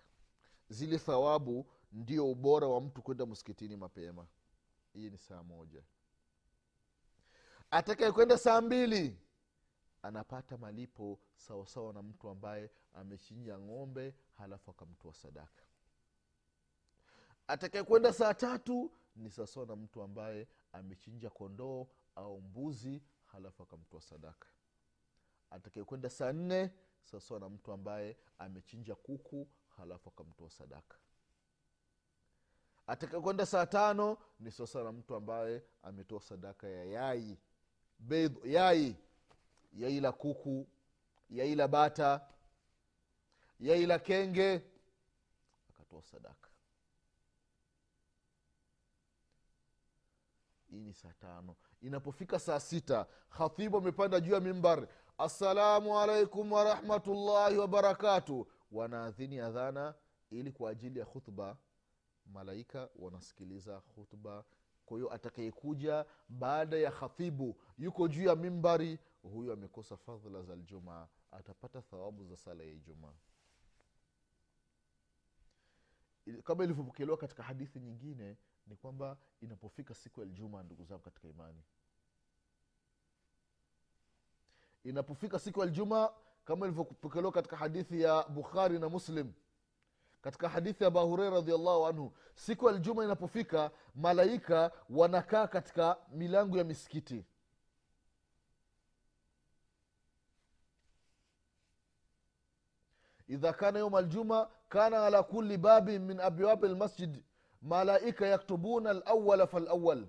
Zile 0.70 0.98
thawabu 1.00 1.66
ndio 1.92 2.32
ubora 2.32 2.68
wa 2.68 2.82
mtu 2.82 3.02
kwenda 3.02 3.26
msikitini 3.26 3.76
mapema. 3.78 4.28
Hii 4.94 5.10
ni 5.10 5.18
saa 5.18 5.44
moja. 5.44 5.84
Atakaye 7.72 8.12
kwenda 8.12 8.38
saa 8.38 8.62
mbili 8.62 9.18
anapata 10.02 10.58
malipo 10.58 11.20
sawasawa 11.36 11.94
na 11.94 12.02
mtu 12.02 12.30
ambaye 12.30 12.70
amechinja 12.94 13.60
ng'ombe 13.60 14.16
halafu 14.38 14.72
akamtoa 14.72 15.14
sadaka. 15.14 15.64
Atakaye 17.48 17.84
kwenda 17.84 18.14
saa 18.14 18.34
tatu 18.34 18.92
ni 19.16 19.30
sawasawa 19.32 19.66
na 19.66 19.76
mtu 19.76 20.02
ambaye 20.02 20.48
amechinja 20.74 21.30
kondoo 21.30 21.88
au 22.16 22.42
mbuzi 22.42 23.04
halafu 23.26 23.64
akamtoa 23.64 24.02
sadaka. 24.02 24.48
Atakaye 25.50 25.84
kwenda 25.86 26.10
saa 26.10 26.34
nne 26.34 26.72
sawasawa 27.04 27.40
na 27.40 27.50
mtu 27.50 27.72
ambaye 27.72 28.18
amechinja 28.40 28.96
kuku 28.96 29.48
halafu 29.78 30.10
akamtoa 30.10 30.50
sadaka 30.50 30.98
atakakwenda 32.88 33.46
saa 33.46 33.66
tano 33.66 34.18
ni 34.40 34.52
sasa 34.52 34.84
na 34.84 34.92
mtu 34.92 35.16
ambaye 35.16 35.64
ametoa 35.84 36.22
sadaka 36.22 36.68
ya 36.68 36.86
yai. 36.86 37.38
Beidh 38.00 38.46
yai. 38.46 38.96
Yai 39.74 40.00
la 40.00 40.12
kuku 40.12 40.68
yai 41.30 41.56
la 41.56 41.68
bata 41.68 42.22
yai 43.60 43.86
la 43.86 44.00
kenge. 44.00 44.62
Akatoa 45.70 46.02
sadaka. 46.04 46.50
Hii 50.70 50.80
ni 50.80 50.94
saa 50.94 51.14
tano. 51.20 51.56
Inapofika 51.82 52.40
saa 52.40 52.60
sita 52.60 53.06
khatibu 53.30 53.78
amepanda 53.78 54.20
juu 54.20 54.34
ya 54.34 54.40
mimbar. 54.40 54.88
Assalamu 55.18 56.00
alaikum 56.00 56.52
warahmatullahi 56.52 57.58
wabarakatu 57.58 58.48
wanaadhini 58.72 59.40
adhana 59.40 59.94
ili 60.30 60.52
kwa 60.52 60.72
ajili 60.72 61.00
ya 61.00 61.06
khutba 61.06 61.58
malaika 62.26 62.90
wanasikiliza 62.96 63.82
khutba 63.82 64.46
kwa 64.86 64.98
hiyo 64.98 65.14
atakayekuja 65.14 66.06
baada 66.30 66.78
ya 66.78 66.92
khatibu 66.92 67.56
yuko 67.78 68.08
juu 68.08 68.24
ya 68.24 68.36
mimbari 68.36 69.00
huyu 69.24 69.52
amekosa 69.54 69.98
fadhila 69.98 70.42
za 70.44 70.56
ljumaa 70.56 71.08
atapata 71.32 71.82
thawabu 71.82 72.26
za 72.26 72.38
sala 72.38 72.64
ya 72.64 72.72
ijumaa. 72.72 73.14
Kama 76.44 76.64
ilivyopokelewa 76.64 77.18
katika 77.18 77.44
hadithi 77.44 77.80
nyingine 77.80 78.38
ni 78.68 78.76
kwamba 78.76 79.18
inapofika 79.42 79.94
siku 79.94 80.20
ya 80.22 80.26
ljuma 80.28 80.64
ndugu 80.64 80.84
zangu 80.84 81.02
katika 81.02 81.28
imani. 81.28 81.64
Inapofika 84.84 85.40
siku 85.40 85.60
ya 85.60 85.66
ljuma 85.66 86.14
kama 86.46 86.66
ilivyopokelewa 86.66 87.32
katika 87.32 87.58
hadithi 87.58 88.02
ya 88.02 88.24
bukhari 88.24 88.80
na 88.80 88.90
muslim 88.90 89.34
katika 90.22 90.50
hadithi 90.50 90.84
ya 90.84 90.88
abu 90.88 91.16
radiallahu 91.16 91.86
anhu 91.88 92.14
siku 92.36 92.68
ya 92.68 92.74
ljuma 92.74 93.04
inapofika 93.06 93.72
malaika 93.96 94.72
wanakaa 94.90 95.48
katika 95.48 95.98
milango 96.12 96.58
ya 96.58 96.64
misikiti. 96.64 97.26
Idha 103.28 103.54
kana 103.54 103.80
yauma 103.80 104.02
ljuma 104.02 104.50
kana 104.70 105.06
ala 105.06 105.24
kuli 105.24 105.58
babin 105.58 106.02
min 106.02 106.20
abwabi 106.20 106.68
lmasjid 106.68 107.24
malaika 107.62 108.28
yaktubuna 108.28 108.94
lawala 108.94 109.48
falawal 109.48 110.08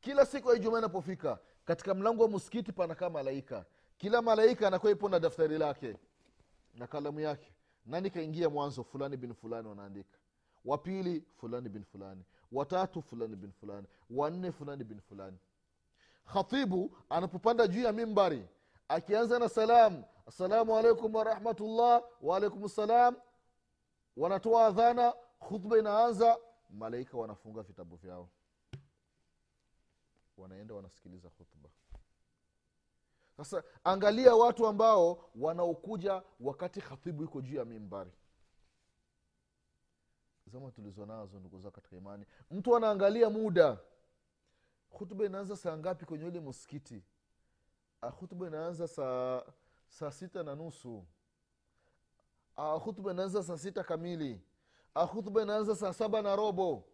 kila 0.00 0.26
siku 0.26 0.50
ya 0.50 0.56
ijumaa 0.56 0.78
inapofika 0.78 1.38
katika 1.64 1.94
mlango 1.94 2.22
wa 2.22 2.28
msikiti 2.28 2.72
panakaa 2.72 3.10
malaika. 3.10 3.64
Kila 3.98 4.22
malaika 4.22 4.66
anakuwa 4.68 4.92
ipo 4.92 5.08
na 5.08 5.20
daftari 5.20 5.58
lake 5.58 5.96
na 6.74 6.86
kalamu 6.86 7.20
yake 7.20 7.52
nani 7.86 8.10
kaingia 8.10 8.50
mwanzo? 8.50 8.84
Fulani 8.84 9.16
bin 9.16 9.34
fulani 9.34 9.68
wanaandika. 9.68 10.18
Wa 10.64 10.78
pili 10.78 11.24
fulani 11.36 11.68
bin 11.68 11.84
fulani. 11.84 12.24
Watatu 12.52 13.02
fulani 13.02 13.36
bin 13.36 13.52
fulani. 13.52 13.86
Wanne 14.10 14.52
fulani 14.52 14.84
bin 14.84 15.00
fulani. 15.00 15.38
Khatibu 16.32 16.96
anapopanda 17.10 17.66
juu 17.66 17.82
ya 17.82 17.92
mimbari 17.92 18.48
akianza 18.88 19.38
na 19.38 19.48
salam. 19.48 20.04
Assalamu 20.26 20.76
alaikum 20.78 21.14
warahmatullah 21.14 22.02
waalaikum 22.22 22.68
salam. 22.68 23.16
Wanatoa 24.16 24.66
adhana 24.66 25.14
khutba 25.48 25.78
inaanza. 25.78 26.38
Malaika 26.70 27.18
wanafunga 27.18 27.62
vitabu 27.62 27.96
vyao. 27.96 28.28
Wanaenda 30.36 30.74
wanasikiliza 30.74 31.28
khutba 31.30 31.68
sasa 33.44 33.62
angalia 33.84 34.34
watu 34.34 34.66
ambao 34.66 35.30
wanaokuja 35.36 36.22
wakati 36.40 36.80
khatibu 36.80 37.24
iko 37.24 37.40
juu 37.40 37.56
ya 37.56 37.64
mimbari. 37.64 38.10
Zama 40.46 40.70
tulizo 40.70 41.06
ndugu 41.40 41.58
zao 41.58 41.70
katika 41.70 41.96
imani. 41.96 42.26
Mtu 42.50 42.76
anaangalia 42.76 43.30
muda. 43.30 43.78
Hutuba 44.90 45.24
inaanza 45.24 45.56
saa 45.56 45.76
ngapi 45.76 46.04
kwenye 46.04 46.24
ule 46.24 46.40
msikiti? 46.40 47.02
Hutuba 48.20 48.46
inaanza 48.46 48.88
saa 48.88 49.42
saa 49.88 50.10
sita 50.10 50.42
na 50.42 50.54
nusu. 50.54 51.04
Hutuba 52.56 53.10
inaanza 53.12 53.42
saa 53.42 53.58
sita 53.58 53.84
kamili. 53.84 54.40
Hutuba 54.94 55.42
inaanza 55.42 55.76
saa 55.76 55.92
saba 55.92 56.22
na 56.22 56.36
robo. 56.36 56.84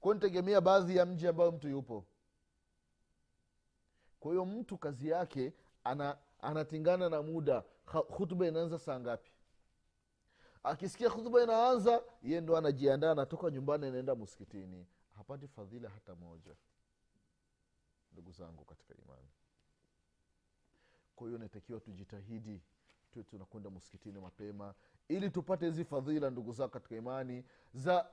Kwa 0.00 0.14
nitegemea 0.14 0.60
baadhi 0.60 0.96
ya 0.96 1.06
mji 1.06 1.28
ambayo 1.28 1.52
mtu 1.52 1.68
yupo. 1.68 2.04
Kwa 4.20 4.30
hiyo 4.32 4.46
mtu 4.46 4.78
kazi 4.78 5.08
yake 5.08 5.52
ana 5.84 6.18
anatingana 6.40 7.08
na 7.08 7.22
muda 7.22 7.64
hutuba 8.08 8.46
inaanza 8.46 8.78
saa 8.78 9.00
ngapi? 9.00 9.30
Akisikia 10.62 11.08
hutuba 11.08 11.42
inaanza 11.42 12.02
ye 12.22 12.40
ndo 12.40 12.56
anajiandaa 12.56 13.10
anatoka 13.12 13.50
nyumbani 13.50 13.86
anaenda 13.86 14.14
msikitini. 14.14 14.86
Hapati 15.16 15.48
fadhila 15.48 15.88
hata 15.88 16.14
moja 16.14 16.54
ndugu 18.12 18.32
zangu 18.32 18.64
katika 18.64 18.94
imani. 18.94 19.28
Kwa 21.16 21.26
hiyo 21.26 21.38
natakiwa 21.38 21.80
tujitahidi 21.80 22.62
tuwe 23.12 23.24
tunakwenda 23.24 23.70
msikitini 23.70 24.20
mapema 24.20 24.74
ili 25.08 25.30
tupate 25.30 25.66
hizi 25.66 25.84
fadhila 25.84 26.30
ndugu 26.30 26.52
zao 26.52 26.68
katika 26.68 26.96
imani 26.96 27.44
za 27.74 28.06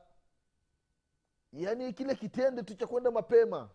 yaani 1.54 1.94
kile 1.94 2.16
kitendo 2.16 2.62
tu 2.64 2.76
cha 2.76 2.88
kwenda 2.88 3.12
mapema. 3.12 3.70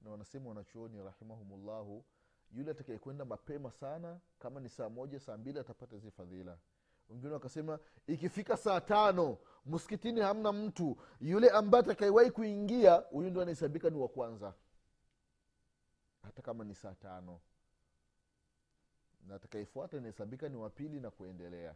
Na 0.00 0.10
wanasema 0.10 0.48
wanachuoni 0.48 1.02
rahimahumullahu 1.02 2.04
yule 2.52 2.70
atakayekwenda 2.70 3.24
mapema 3.24 3.70
sana 3.70 4.20
kama 4.38 4.60
ni 4.60 4.68
saa 4.68 4.88
moja 4.88 5.20
saa 5.20 5.36
mbili 5.36 5.58
atapata 5.58 5.96
hizi 5.96 6.10
fadhila. 6.10 6.58
Wengine 7.08 7.32
wakasema 7.32 7.78
ikifika 8.06 8.56
saa 8.56 8.80
tano 8.80 9.38
msikitini 9.66 10.20
hamna 10.20 10.52
mtu. 10.52 10.96
Yule 11.20 11.50
ambaye 11.50 11.84
atakaewahi 11.84 12.30
kuingia 12.30 12.94
huyu 12.94 13.30
ndo 13.30 13.42
anahesabika 13.42 13.90
ni 13.90 13.96
wa 13.96 14.08
kwanza. 14.08 14.54
Hata 16.22 16.42
kama 16.42 16.64
ni 16.64 16.74
saa 16.74 16.94
tano. 16.94 17.40
Na 19.26 19.34
atakayefuata 19.34 19.96
inahesabika 19.96 20.48
ni 20.48 20.56
wapili 20.56 21.00
na 21.00 21.10
kuendelea. 21.10 21.74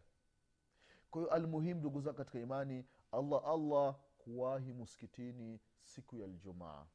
Kwa 1.10 1.20
hiyo 1.22 1.32
almuhimu 1.34 1.80
ndugu 1.80 2.00
zao 2.00 2.12
katika 2.14 2.38
imani 2.38 2.84
allah 3.12 3.42
allah 3.46 3.94
kuwahi 4.18 4.72
msikitini 4.72 5.60
siku 5.82 6.16
ya 6.16 6.26
ljumaa 6.26 6.86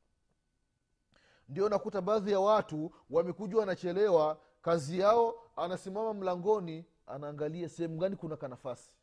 ndio 1.52 1.70
nakuta 1.70 2.02
baadhi 2.02 2.32
ya 2.32 2.40
watu 2.40 2.92
wamekuja 3.10 3.58
wanachelewa 3.58 4.42
kazi 4.62 5.00
yao 5.00 5.36
anasimama 5.56 6.14
mlangoni 6.14 6.86
anaangalia 7.08 7.70
sehemu 7.70 7.98
gani 7.98 8.16
kuna 8.16 8.38
kanafasi. 8.38 8.94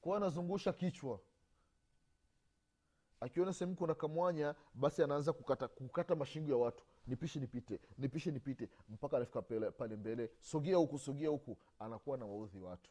Kwao 0.00 0.16
anazungusha 0.16 0.72
kichwa. 0.72 1.20
Akiona 3.20 3.52
sehemu 3.52 3.76
kuna 3.76 3.94
kamwanya 3.94 4.54
basi 4.74 5.02
anaanza 5.02 5.32
kukata, 5.32 5.68
kukata 5.68 6.16
mashingo 6.16 6.50
ya 6.50 6.56
watu. 6.56 6.84
Nipishe 7.06 7.40
nipite 7.40 7.80
nipishe 7.98 8.30
nipite 8.30 8.68
mpaka 8.88 9.16
anafika 9.16 9.42
pale 9.72 9.96
mbele. 9.96 10.30
Sogea 10.40 10.76
huku 10.76 10.98
sogea 10.98 11.28
huku. 11.28 11.56
Anakuwa 11.78 12.18
na 12.18 12.26
waudhi 12.26 12.58
watu. 12.58 12.90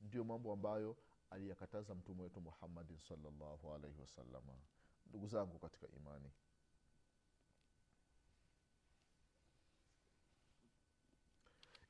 Ndio 0.00 0.24
mambo 0.24 0.52
ambayo 0.52 0.96
aliyakataza 1.30 1.94
mtume 1.94 2.22
wetu 2.22 2.40
muhammadin 2.40 2.98
salllahu 2.98 3.74
alaihi 3.74 4.00
wasalama 4.00 4.52
ndugu 5.06 5.26
zangu 5.26 5.58
katika 5.58 5.86
imani 5.96 6.30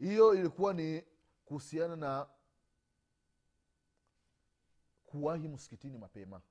hiyo 0.01 0.35
ilikuwa 0.35 0.75
ni 0.75 1.05
kuhusiana 1.45 1.97
na 1.97 2.27
kuwahi 5.07 5.49
msikitini 5.49 5.99
mapema. 5.99 6.43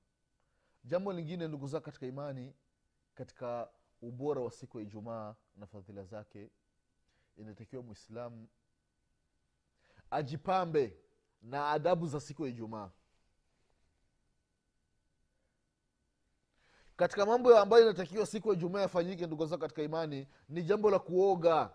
Jambo 0.84 1.12
lingine 1.12 1.48
ndugu 1.48 1.66
zao 1.66 1.80
katika 1.80 2.06
imani 2.06 2.54
katika 3.14 3.70
ubora 4.02 4.40
wa 4.40 4.50
siku 4.50 4.78
ya 4.78 4.84
ijumaa 4.84 5.34
na 5.56 5.66
fadhila 5.66 6.04
zake 6.04 6.50
inatakiwa 7.36 7.82
mwislamu 7.82 8.48
ajipambe 10.10 10.96
na 11.42 11.70
adabu 11.70 12.06
za 12.06 12.20
siku 12.20 12.42
ya 12.44 12.50
ijumaa. 12.50 12.90
Katika 16.96 17.26
mambo 17.26 17.58
ambayo 17.58 17.82
inatakiwa 17.84 18.26
siku 18.26 18.48
ya 18.48 18.54
ijumaa 18.54 18.80
yafanyike 18.80 19.26
ndugu 19.26 19.46
zao 19.46 19.58
katika 19.58 19.82
imani 19.82 20.28
ni 20.48 20.62
jambo 20.62 20.90
la 20.90 20.98
kuoga 20.98 21.72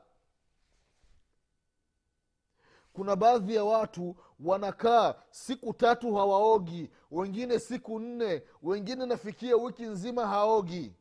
kuna 2.96 3.16
baadhi 3.16 3.56
ya 3.56 3.64
watu 3.64 4.16
wanakaa 4.40 5.16
siku 5.32 5.74
tatu 5.74 6.16
hawaogi 6.16 6.90
wengine 7.12 7.60
siku 7.60 8.00
nne 8.00 8.44
wengine 8.62 9.06
nafikia 9.06 9.56
wiki 9.58 9.84
nzima 9.84 10.28
haogi. 10.28 10.94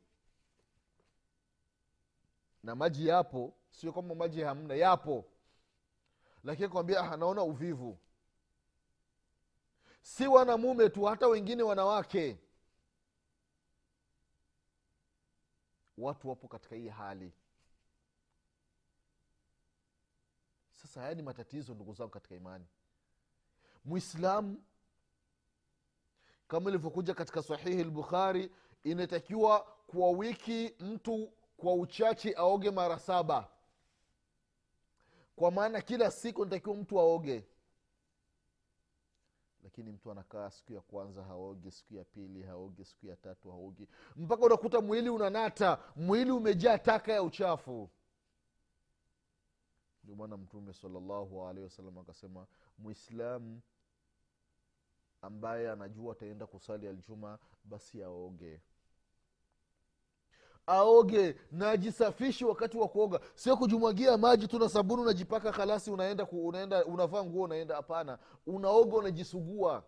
Na 2.63 2.75
maji 2.75 3.09
yapo 3.09 3.55
sio 3.71 3.93
kwamba 3.93 4.15
maji 4.15 4.41
hamna 4.43 4.75
yapo. 4.75 5.25
Lakini 6.45 6.69
kwambia 6.69 7.13
anaona 7.13 7.43
uvivu. 7.43 7.99
Si 10.03 10.27
wanamume 10.27 10.89
tu 10.91 11.05
hata 11.05 11.27
wengine 11.29 11.63
wanawake. 11.63 12.39
Watu 15.99 16.29
wapo 16.29 16.49
katika 16.49 16.77
hii 16.77 16.89
hali 16.89 17.33
sasa 20.87 21.01
haya 21.01 21.15
ni 21.15 21.23
matatizo 21.23 21.75
ndugu 21.75 21.95
zangu 21.95 22.11
katika 22.11 22.35
imani. 22.35 22.65
Mwislamu 23.85 24.63
kama 26.49 26.71
ilivyokuja 26.71 27.15
katika 27.15 27.43
sahihi 27.43 27.85
lbukhari 27.85 28.51
inatakiwa 28.83 29.61
kwa 29.87 30.11
wiki 30.11 30.75
mtu 30.81 31.33
kwa 31.57 31.75
uchache 31.75 32.35
aoge 32.37 32.71
mara 32.71 32.99
saba. 32.99 33.49
Kwa 35.37 35.51
maana 35.51 35.81
kila 35.81 36.11
siku 36.11 36.45
natakiwa 36.45 36.77
mtu 36.77 37.01
aoge. 37.01 37.45
Lakini 39.65 39.93
mtu 39.93 40.11
anakaa 40.11 40.51
siku 40.51 40.73
ya 40.73 40.81
kwanza 40.81 41.23
haogi 41.23 41.71
siku 41.71 41.95
ya 41.95 42.05
pili 42.05 42.43
haogi 42.43 42.85
siku 42.85 43.07
ya 43.07 43.17
tatu 43.17 43.51
haogi. 43.51 43.89
Mpaka 44.17 44.43
unakuta 44.43 44.81
mwili 44.81 45.09
unanata 45.09 45.79
mwili 45.97 46.31
umejaa 46.31 46.79
taka 46.79 47.13
ya 47.13 47.23
uchafu 47.23 47.91
ndio 50.05 50.37
mtume 50.37 50.73
salallahu 50.73 51.47
alehi 51.49 51.65
wasallam 51.65 51.99
akasema 51.99 52.47
mwislamu 52.79 53.61
ambaye 55.23 55.71
anajua 55.71 56.13
ataenda 56.13 56.47
kusali 56.47 56.89
aljuma 56.89 57.39
basi 57.65 58.03
aoge. 58.03 58.61
Aoge 60.67 61.37
na 61.51 61.71
ajisafishi 61.71 62.45
wakati 62.45 62.79
wa 62.79 62.89
kuoga. 62.89 63.21
Sio 63.35 63.57
kujumwagia 63.57 64.19
maji 64.19 64.49
tu 64.49 64.59
na 64.59 64.69
sabuni 64.69 65.03
unajipaka 65.03 65.53
kalasi 65.53 65.91
unaenda 65.91 66.27
unaenda 66.31 66.85
unavaa 66.85 67.25
nguo 67.25 67.43
unaenda. 67.45 67.77
Hapana. 67.77 68.19
Unaoga 68.47 68.97
unajisugua. 68.97 69.85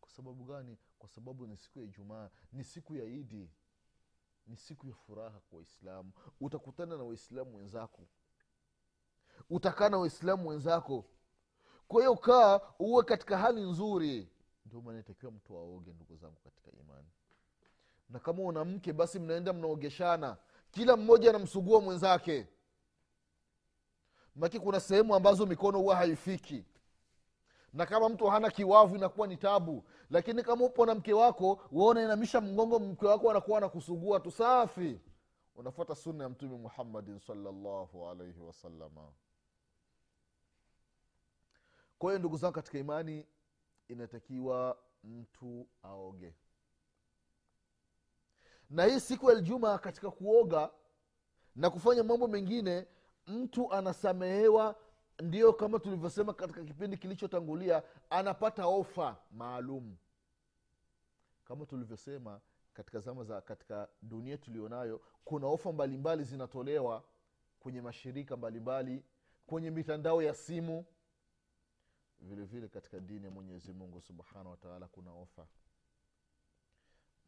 Kwa 0.00 0.10
sababu 0.10 0.44
gani? 0.44 0.78
Kwa 0.98 1.08
sababu 1.08 1.46
ni 1.46 1.56
siku 1.56 1.78
ya 1.78 1.84
ijumaa 1.84 2.30
ni 2.52 2.64
siku 2.64 2.94
ya 2.94 3.04
idi 3.04 3.50
ni 4.46 4.56
siku 4.56 4.86
ya 4.86 4.94
furaha 4.94 5.40
kwa 5.40 5.56
waislamu. 5.58 6.12
Utakutana 6.40 6.96
na 6.96 7.04
waislamu 7.04 7.56
wenzako 7.56 8.08
utakaa 9.50 9.88
na 9.88 9.98
waislamu 9.98 10.48
wenzako. 10.48 11.04
Kwa 11.88 12.00
hiyo 12.00 12.16
kaa 12.16 12.60
uwe 12.78 13.02
katika 13.04 13.38
hali 13.38 13.60
nzuri. 13.60 14.28
Ndio 14.66 14.80
maana 14.80 15.04
mtu 15.30 15.56
aoge 15.56 15.92
ndugu 15.92 16.16
zangu 16.16 16.36
katika 16.44 16.70
imani. 16.80 17.08
Na 18.08 18.18
kama 18.18 18.42
una 18.42 18.64
mke 18.64 18.92
basi 18.92 19.18
mnaenda 19.18 19.52
mnaogeshana. 19.52 20.36
Kila 20.70 20.96
mmoja 20.96 21.30
anamsugua 21.30 21.80
mwenzake. 21.80 22.46
Maki 24.34 24.60
kuna 24.60 24.80
sehemu 24.80 25.14
ambazo 25.14 25.46
mikono 25.46 25.78
huwa 25.78 25.96
haifiki. 25.96 26.64
Na 27.72 27.86
kama 27.86 28.08
mtu 28.08 28.26
hana 28.26 28.50
kiwavu 28.50 28.96
inakuwa 28.96 29.26
ni 29.26 29.36
tabu. 29.36 29.84
Lakini 30.10 30.42
kama 30.42 30.64
upo 30.64 30.86
na 30.86 30.94
mke 30.94 31.12
wako 31.12 31.60
waona 31.72 32.40
mgongo 32.40 32.78
mke 32.78 33.06
wako 33.06 33.30
anakuwa 33.30 33.58
anakusugua 33.58 34.20
tu. 34.20 34.30
Safi. 34.30 35.00
Unafuata 35.54 35.94
sunna 35.94 36.24
ya 36.24 36.30
mtume 36.30 36.56
muhammadin 36.56 37.18
salllahu 37.18 38.08
alaihi 38.08 38.40
wasalama 38.40 39.12
kwa 41.98 42.10
hiyo 42.10 42.18
ndugu 42.18 42.36
zangu 42.36 42.54
katika 42.54 42.78
imani 42.78 43.26
inatakiwa 43.88 44.78
mtu 45.04 45.66
aoge. 45.82 46.34
Na 48.70 48.84
hii 48.84 49.00
siku 49.00 49.30
ya 49.30 49.40
ljuma 49.40 49.78
katika 49.78 50.10
kuoga 50.10 50.70
na 51.56 51.70
kufanya 51.70 52.04
mambo 52.04 52.28
mengine 52.28 52.86
mtu 53.26 53.72
anasamehewa 53.72 54.76
ndio 55.22 55.52
kama 55.52 55.78
tulivyosema 55.78 56.34
katika 56.34 56.64
kipindi 56.64 56.96
kilichotangulia 56.96 57.82
anapata 58.10 58.66
ofa 58.66 59.16
maalum. 59.30 59.96
Kama 61.44 61.66
tulivyosema 61.66 62.40
katika 62.74 63.00
zama 63.00 63.24
za 63.24 63.40
katika 63.40 63.88
dunia 64.02 64.38
tulionayo 64.38 65.00
kuna 65.24 65.46
ofa 65.46 65.72
mbalimbali 65.72 66.24
zinatolewa 66.24 67.04
kwenye 67.60 67.80
mashirika 67.82 68.36
mbalimbali 68.36 69.04
kwenye 69.46 69.70
mitandao 69.70 70.22
ya 70.22 70.34
simu 70.34 70.84
vile 72.20 72.44
vile 72.44 72.68
katika 72.68 73.00
dini 73.00 73.24
ya 73.24 73.30
mwenyezi 73.30 73.72
mungu 73.72 74.00
subhanahu 74.00 74.50
wataala 74.50 74.88
kuna 74.88 75.12
ofa. 75.12 75.46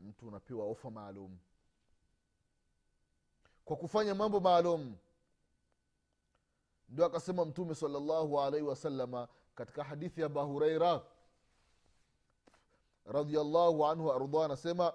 Mtu 0.00 0.28
unapewa 0.28 0.64
ofa 0.66 0.90
maalum. 0.90 1.38
Kwa 3.64 3.76
kufanya 3.76 4.14
mambo 4.14 4.40
maalum. 4.40 4.96
Ndio 6.88 7.04
akasema 7.06 7.44
mtume 7.44 7.74
salllahu 7.74 8.40
alaihi 8.40 8.66
wasalama 8.66 9.28
katika 9.54 9.84
hadithi 9.84 10.20
ya 10.20 10.26
aba 10.26 10.42
hureira 10.42 11.04
radiallahu 13.04 13.86
anhu 13.86 14.12
ardah 14.12 14.44
anasema 14.44 14.94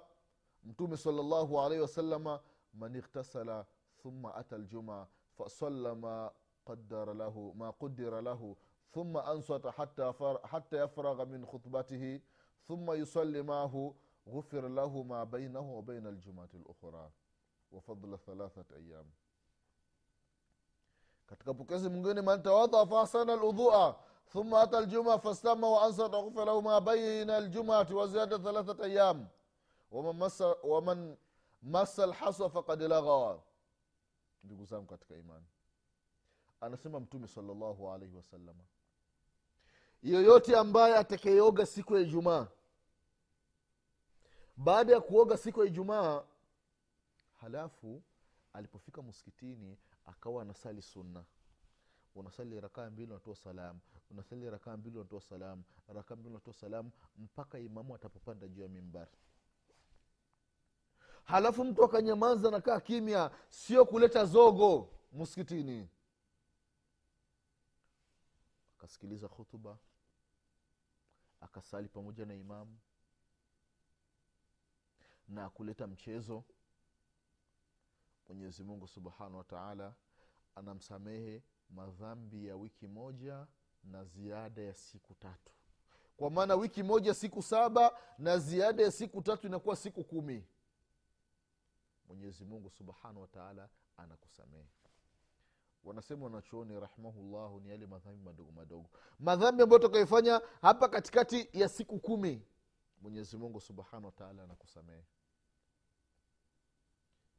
mtume 0.63 0.97
salllahu 0.97 1.62
alaihi 1.62 1.82
wasalama 1.82 2.39
man 2.73 2.95
ightasala 2.95 3.65
thumma 4.01 4.36
ata 4.36 4.58
ljuma 4.58 5.08
fasalla 5.38 5.95
ma 5.95 6.32
qadara 6.65 7.13
ma 7.56 7.71
qudira 7.73 8.21
lahu 8.21 8.58
ثم 8.93 9.17
أنصت 9.17 9.67
حتى 9.67 10.13
حتى 10.43 10.77
يفرغ 10.84 11.25
من 11.25 11.45
خطبته 11.45 12.21
ثم 12.67 12.91
يصلي 12.91 13.41
معه 13.41 13.95
غفر 14.29 14.67
له 14.67 15.03
ما 15.03 15.23
بينه 15.23 15.71
وبين 15.71 16.08
الجمعة 16.08 16.49
الأخرى. 16.53 17.12
وفضل 17.71 18.19
ثلاثة 18.19 18.75
أيام. 18.75 19.06
كتكب 21.27 21.56
كتك 21.56 21.56
بكزي 21.56 21.89
مغني 21.89 22.21
من 22.21 22.43
توضأ 22.43 22.86
فأحسن 22.86 23.29
الوضوء 23.29 23.95
ثم 24.27 24.56
أتى 24.56 24.77
الجمعة 24.79 25.17
فاستمى 25.17 25.67
وأنصت 25.67 26.13
غفر 26.13 26.45
له 26.45 26.62
ما 26.62 26.79
بين 26.79 27.29
الجمعة 27.29 27.88
وزيادة 27.91 28.38
ثلاثة 28.38 28.84
أيام. 28.84 29.27
ومن 29.91 30.19
مس 30.19 30.43
ومن 30.63 31.17
مس 31.63 31.99
الحصى 31.99 32.49
فقد 32.49 32.82
لغى. 32.82 33.41
يقول 34.43 34.86
كتكب 34.86 35.13
إيمان. 35.15 35.43
أنا 36.63 36.75
سمعت 36.75 37.25
صلى 37.25 37.51
الله 37.51 37.91
عليه 37.91 38.13
وسلم. 38.13 38.56
Yoyote 40.03 40.57
ambaye 40.57 40.95
atakayeoga 40.97 41.65
siku 41.65 41.95
ya 41.95 42.01
ijumaa 42.01 42.47
baada 44.57 44.93
ya 44.93 45.01
kuoga 45.01 45.37
siku 45.37 45.59
ya 45.61 45.65
ijumaa 45.67 46.23
halafu 47.33 48.01
alipofika 48.53 49.01
msikitini 49.01 49.77
akawa 50.05 50.41
anasali 50.41 50.81
sunna. 50.81 51.23
Unasali 52.15 52.59
rakaa 52.61 52.89
mbili 52.89 53.11
unatoa 53.11 53.35
salamu. 53.35 53.79
Unasali 54.11 54.49
rakaa 54.49 54.77
mbili 54.77 54.97
unatoa 54.97 55.21
salamu. 55.21 55.63
Rakaa 55.87 56.15
mbili 56.15 56.29
unatoa 56.29 56.53
salamu 56.53 56.91
mpaka 57.17 57.59
imamu 57.59 57.95
atapopanda 57.95 58.47
juu 58.47 58.61
ya 58.61 58.67
mimbari 58.69 59.11
halafu 61.23 61.63
mtu 61.63 61.83
akanyamaza 61.83 62.51
nakaa 62.51 62.79
kimya 62.79 63.31
sio 63.49 63.85
kuleta 63.85 64.25
zogo 64.25 64.89
msikitini. 65.13 65.89
Akasikiliza 68.77 69.27
khutuba 69.27 69.77
akasali 71.43 71.88
pamoja 71.89 72.25
na 72.25 72.34
imamu 72.36 72.79
na 75.27 75.49
kuleta 75.49 75.88
mchezo. 75.88 76.43
Mwenyezi 78.27 78.63
mungu 78.63 78.88
subhanahu 78.88 79.38
wa 79.38 79.43
taala 79.43 79.93
anamsamehe 80.56 81.43
madhambi 81.69 82.47
ya 82.47 82.56
wiki 82.56 82.88
moja 82.88 83.47
na 83.84 84.06
ziada 84.06 84.62
ya 84.62 84.73
siku 84.75 85.13
tatu. 85.15 85.53
Kwa 86.17 86.29
maana 86.29 86.56
wiki 86.56 86.84
moja 86.84 87.13
siku 87.13 87.41
saba 87.43 87.97
na 88.17 88.38
ziada 88.38 88.84
ya 88.84 88.91
siku 88.91 89.21
tatu 89.21 89.47
inakuwa 89.47 89.75
siku 89.75 90.03
kumi. 90.03 90.47
Mwenyezi 92.08 92.45
mungu 92.45 92.69
subhanahu 92.69 93.21
wa 93.21 93.27
taala 93.27 93.69
anakusamehe 93.97 94.67
wanasema 95.83 96.25
wanachooni 96.25 96.79
rahimahullahu 96.79 97.59
ni 97.59 97.69
yale 97.69 97.85
madhambi 97.87 98.23
madogo 98.23 98.51
madogo. 98.51 98.89
Madhambi 99.19 99.63
ambayo 99.63 99.79
utakaifanya 99.79 100.41
hapa 100.61 100.87
katikati 100.89 101.49
ya 101.53 101.69
siku 101.69 101.99
kumi 101.99 102.41
mwenyezi 103.01 103.37
mungu 103.37 103.61
subhanahu 103.61 104.05
wataala 104.05 104.43
anakusamehe. 104.43 105.03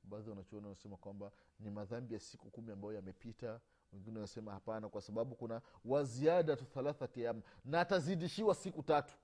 Baadhi 0.05 0.31
wanachuoni 0.31 0.67
wanasema 0.67 0.97
kwamba 0.97 1.33
ni 1.61 1.71
madhambi 1.71 2.15
ya 2.15 2.21
siku 2.21 2.51
kumi 2.51 2.73
ambayo 2.73 2.95
yamepita. 2.95 3.61
Wengine 3.93 4.17
wanasema 4.17 4.53
hapana 4.53 4.89
kwa 4.89 5.01
sababu 5.01 5.35
kuna 5.35 5.61
waziadatu 5.85 6.65
thalathati 6.65 7.23
yam 7.23 7.43
na 7.65 7.81
atazidishiwa 7.81 8.55
siku 8.55 8.83
tatu. 8.83 9.15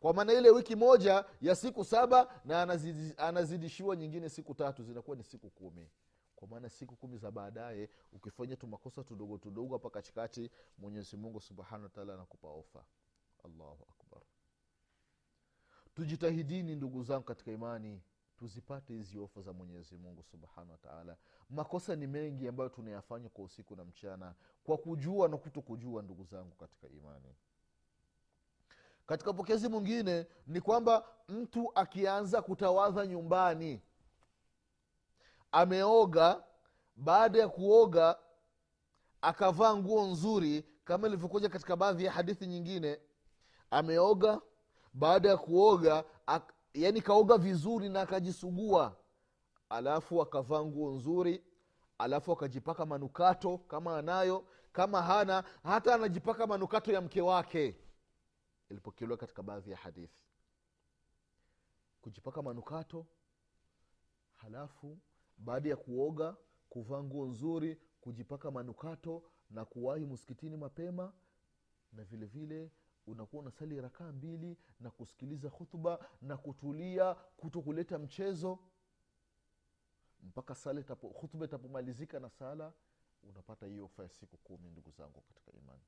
Kwa 0.00 0.14
maana 0.14 0.32
ile 0.32 0.50
wiki 0.50 0.76
moja 0.76 1.24
ya 1.40 1.54
siku 1.56 1.84
saba 1.84 2.40
na 2.44 2.62
anazidi, 2.62 3.14
anazidishiwa 3.16 3.96
nyingine 3.96 4.28
siku 4.28 4.54
tatu 4.54 4.82
zinakuwa 4.82 5.16
ni 5.16 5.22
siku 5.24 5.50
kumi 5.50 5.90
kwa 6.40 6.48
maana 6.48 6.68
siku 6.68 6.96
kumi 6.96 7.18
za 7.18 7.30
baadaye 7.30 7.88
ukifanya 8.12 8.56
tu 8.56 8.66
makosa 8.66 9.04
tudogo 9.04 9.38
tudogo 9.38 9.74
hapa 9.74 9.90
katikati 9.90 10.50
mwenyezi 10.78 11.16
mungu 11.16 11.40
subhanahu 11.40 11.82
wataala 11.84 12.14
anakupa 12.14 12.48
ofa. 12.48 12.84
Allahu 13.44 13.86
akbar. 13.90 14.22
Tujitahidini 15.94 16.76
ndugu 16.76 17.02
zangu 17.02 17.24
katika 17.24 17.52
imani 17.52 18.02
tuzipate 18.36 18.92
hizi 18.94 19.18
ofa 19.18 19.40
za 19.42 19.52
mwenyezi 19.52 19.96
mungu 19.96 20.22
subhanahu 20.22 20.72
wataala 20.72 21.16
makosa 21.50 21.96
ni 21.96 22.06
mengi 22.06 22.48
ambayo 22.48 22.68
tunayafanya 22.68 23.28
kwa 23.28 23.44
usiku 23.44 23.76
na 23.76 23.84
mchana 23.84 24.34
kwa 24.64 24.78
kujua 24.78 25.28
na 25.28 25.36
kuto 25.36 25.62
kujua 25.62 26.02
ndugu 26.02 26.24
zangu 26.24 26.54
katika 26.56 26.88
imani. 26.88 27.34
Katika 29.06 29.32
pokezi 29.32 29.68
mwingine 29.68 30.26
ni 30.46 30.60
kwamba 30.60 31.04
mtu 31.28 31.72
akianza 31.74 32.42
kutawadha 32.42 33.06
nyumbani 33.06 33.82
ameoga 35.52 36.44
baada 36.96 37.38
ya 37.38 37.48
kuoga 37.48 38.18
akavaa 39.22 39.76
nguo 39.76 40.06
nzuri 40.06 40.62
kama 40.84 41.08
ilivyokuja 41.08 41.48
katika 41.48 41.76
baadhi 41.76 42.04
ya 42.04 42.12
hadithi 42.12 42.46
nyingine. 42.46 43.00
Ameoga 43.70 44.40
baada 44.94 45.28
ya 45.28 45.36
kuoga 45.36 46.04
ak, 46.26 46.54
yani 46.74 47.00
kaoga 47.00 47.38
vizuri 47.38 47.88
na 47.88 48.00
akajisugua. 48.00 48.96
Alafu 49.68 50.22
akavaa 50.22 50.64
nguo 50.64 50.90
nzuri 50.92 51.44
alafu 51.98 52.32
akajipaka 52.32 52.86
manukato 52.86 53.58
kama 53.58 53.98
anayo 53.98 54.44
kama 54.72 55.02
hana 55.02 55.44
hata 55.62 55.94
anajipaka 55.94 56.46
manukato 56.46 56.92
ya 56.92 57.00
mke 57.00 57.20
wake. 57.20 57.76
Ilipokelewa 58.70 59.16
katika 59.18 59.42
baadhi 59.42 59.70
ya 59.70 59.76
hadithi. 59.76 60.20
Kujipaka 62.00 62.42
manukato 62.42 63.06
halafu 64.36 64.98
baada 65.40 65.68
ya 65.68 65.76
kuoga 65.76 66.36
kuvaa 66.68 67.02
nguo 67.02 67.26
nzuri 67.26 67.80
kujipaka 68.00 68.50
manukato 68.50 69.22
na 69.50 69.64
kuwahi 69.64 70.06
msikitini 70.06 70.56
mapema 70.56 71.12
na 71.92 72.04
vile 72.04 72.26
vile 72.26 72.70
unakuwa 73.06 73.42
unasali 73.42 73.80
rakaa 73.80 74.12
mbili 74.12 74.56
na 74.80 74.90
kusikiliza 74.90 75.48
hutuba 75.48 76.08
na 76.22 76.36
kutulia 76.36 77.14
kuto 77.14 77.62
kuleta 77.62 77.98
mchezo. 77.98 78.58
Mpaka 80.22 80.54
sala 80.54 80.82
hutuba 81.20 81.44
itapomalizika 81.46 82.20
na 82.20 82.30
sala 82.30 82.72
unapata 83.22 83.66
hiyo 83.66 83.84
ofa 83.84 84.02
ya 84.02 84.08
siku 84.08 84.36
kumi 84.36 84.70
ndugu 84.70 84.90
zangu 84.90 85.20
katika 85.20 85.52
imani. 85.52 85.82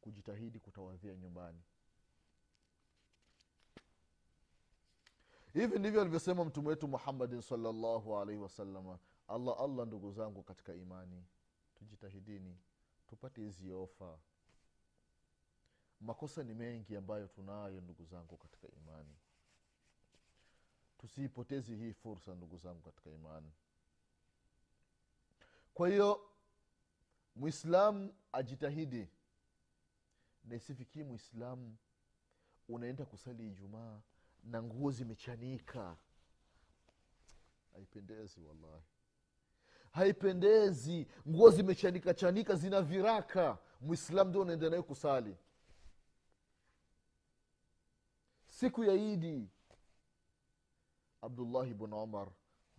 Kujitahidi 0.00 0.60
kutawadhia 0.60 1.16
nyumbani 1.16 1.62
hivi 5.60 5.78
ndivyo 5.78 6.00
alivyosema 6.00 6.44
mtume 6.44 6.68
wetu 6.68 6.88
muhammadin 6.88 7.40
salllahu 7.40 8.16
alaihi 8.18 8.42
wasalama 8.42 8.98
allah 9.28 9.60
allah 9.60 9.86
ndugu 9.86 10.12
zangu 10.12 10.42
katika 10.42 10.74
imani 10.74 11.24
tujitahidini 11.74 12.58
tupate 13.06 13.40
hizi 13.42 13.72
ofa. 13.72 14.18
Makosa 16.00 16.42
ni 16.42 16.54
mengi 16.54 16.96
ambayo 16.96 17.26
tunayo 17.28 17.80
ndugu 17.80 18.04
zangu 18.04 18.36
katika 18.36 18.68
imani. 18.68 19.16
Tusiipotezi 20.98 21.76
hii 21.76 21.92
fursa 21.92 22.34
ndugu 22.34 22.58
zangu 22.58 22.80
katika 22.82 23.10
imani. 23.10 23.52
Kwa 25.74 25.88
hiyo 25.88 26.30
mwislamu 27.36 28.14
ajitahidi. 28.32 29.08
Na 30.44 30.56
isifikii 30.56 31.02
mwislamu 31.02 31.76
unaenda 32.68 33.04
kusali 33.04 33.46
ijumaa 33.48 34.00
na 34.46 34.62
nguo 34.62 34.90
zimechanika. 34.90 35.96
Haipendezi 37.72 38.40
wallahi. 38.40 38.84
Haipendezi. 39.90 41.06
Nguo 41.28 41.50
zimechanika 41.50 42.14
chanika 42.14 42.54
zina 42.54 42.82
viraka. 42.82 43.58
Mwislamu 43.80 44.30
ndio 44.30 44.42
unaenda 44.42 44.70
nayo 44.70 44.82
kusali. 44.82 45.36
Siku 48.48 48.84
ya 48.84 48.94
idi 48.94 49.48
abdullahi 51.22 51.74
bnu 51.74 52.02
umar 52.02 52.28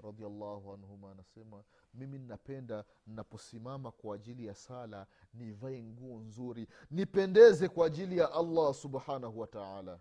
radiallahu 0.03 0.73
anhuma 0.73 1.11
anasema 1.11 1.63
mimi 1.93 2.19
ninapenda 2.19 2.85
ninaposimama 3.07 3.91
kwa 3.91 4.15
ajili 4.15 4.45
ya 4.45 4.55
sala 4.55 5.07
nivae 5.33 5.83
nguo 5.83 6.19
nzuri 6.19 6.67
nipendeze 6.91 7.69
kwa 7.69 7.87
ajili 7.87 8.17
ya 8.17 8.31
allah 8.31 8.73
subhanahu 8.73 9.39
wa 9.39 9.47
taala 9.47 9.99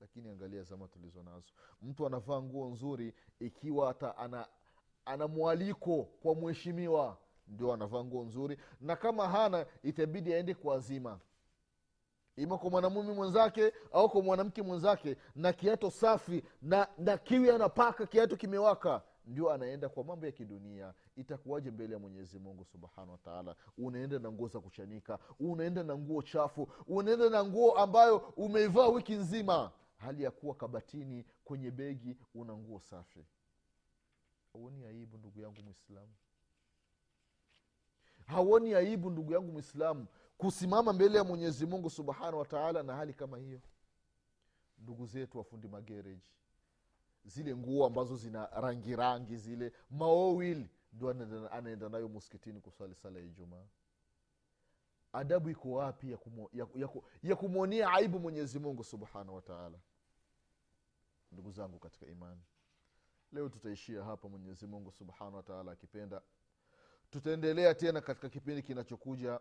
lakini 0.00 0.28
angalia 0.28 0.62
zama 0.62 0.88
tulizo 0.88 1.22
nazo. 1.22 1.52
Mtu 1.82 2.06
anavaa 2.06 2.42
nguo 2.42 2.68
nzuri 2.70 3.14
ikiwa 3.40 3.86
hata 3.88 4.16
ana 4.16 4.46
ana 5.04 5.28
mwaliko 5.28 6.02
kwa 6.02 6.34
mheshimiwa 6.34 7.18
ndio 7.48 7.72
anavaa 7.72 8.04
nguo 8.04 8.24
nzuri. 8.24 8.58
Na 8.80 8.96
kama 8.96 9.28
hana 9.28 9.66
itabidi 9.82 10.34
aende 10.34 10.54
kuazima 10.54 11.20
ima 12.36 12.58
kwa 12.58 12.70
mwanamume 12.70 13.12
mwenzake 13.12 13.72
au 13.92 14.08
kwa 14.10 14.22
mwanamke 14.22 14.62
mwenzake 14.62 15.16
na 15.34 15.52
kiato 15.52 15.90
safi 15.90 16.42
na 16.62 16.88
na 16.98 17.18
kiwi 17.18 17.50
anapaka 17.50 18.06
kiato 18.06 18.36
kimewaka 18.36 19.02
ndio 19.26 19.50
anaenda 19.52 19.88
kwa 19.88 20.04
mambo 20.04 20.26
ya 20.26 20.32
kidunia. 20.32 20.94
Itakuwaje 21.16 21.70
mbele 21.70 21.92
ya 21.92 21.98
mwenyezi 21.98 22.38
mungu 22.38 22.64
subhanahu 22.64 23.12
wataala 23.12 23.56
unaenda 23.78 24.18
na 24.18 24.32
nguo 24.32 24.48
za 24.48 24.60
kuchanika 24.60 25.18
unaenda 25.40 25.82
na 25.82 25.96
nguo 25.96 26.22
chafu 26.22 26.68
unaenda 26.86 27.30
na 27.30 27.44
nguo 27.44 27.72
ambayo 27.78 28.16
umeivaa 28.16 28.88
wiki 28.88 29.14
nzima 29.14 29.70
hali 29.96 30.22
ya 30.22 30.30
kuwa 30.30 30.54
kabatini 30.54 31.24
kwenye 31.44 31.70
begi 31.70 32.16
una 32.34 32.56
nguo 32.56 32.80
safi. 32.80 33.26
Hauoni 34.52 34.84
aibu 34.84 35.18
ndugu 35.18 35.40
yangu 35.40 35.62
mwislamu 35.62 36.14
hauoni 38.26 38.74
aibu 38.74 39.10
ndugu 39.10 39.32
yangu 39.32 39.52
mwislamu 39.52 40.06
kusimama 40.38 40.92
mbele 40.92 41.18
ya 41.18 41.24
mwenyezi 41.24 41.66
mungu 41.66 41.90
subhanahu 41.90 42.38
wataala 42.38 42.82
na 42.82 42.94
hali 42.96 43.14
kama 43.14 43.38
hiyo? 43.38 43.60
Ndugu 44.78 45.06
zetu 45.06 45.38
wafundi 45.38 45.68
magereji 45.68 46.22
zile 47.24 47.56
nguo 47.56 47.86
ambazo 47.86 48.16
zina 48.16 48.46
rangi 48.46 48.96
rangi 48.96 49.36
zile 49.36 49.72
maowili 49.90 50.70
ndo 50.92 51.10
anaenda- 51.10 51.88
nayo 51.88 52.08
muskitini 52.08 52.60
kuswali 52.60 52.94
sala 52.94 53.18
ya 53.18 53.24
ijumaa 53.24 53.66
adabu 55.16 55.50
iko 55.50 55.70
wapi 55.72 56.10
ya, 56.10 56.16
kumo, 56.16 56.50
ya, 56.52 56.66
ya, 56.74 56.88
ya 57.22 57.36
kumwonea 57.36 57.92
aibu 57.92 58.20
mwenyezi 58.20 58.58
mungu 58.58 58.84
subhanahu 58.84 59.34
wataala 59.34 59.78
ndugu 61.32 61.50
zangu 61.50 61.78
katika 61.78 62.06
imani 62.06 62.40
leo 63.32 63.48
tutaishia 63.48 64.04
hapa. 64.04 64.28
Mwenyezi 64.28 64.66
mungu 64.66 64.92
subhanahu 64.92 65.36
wataala 65.36 65.72
akipenda 65.72 66.22
tutaendelea 67.10 67.74
tena 67.74 68.00
katika 68.00 68.28
kipindi 68.28 68.62
kinachokuja 68.62 69.40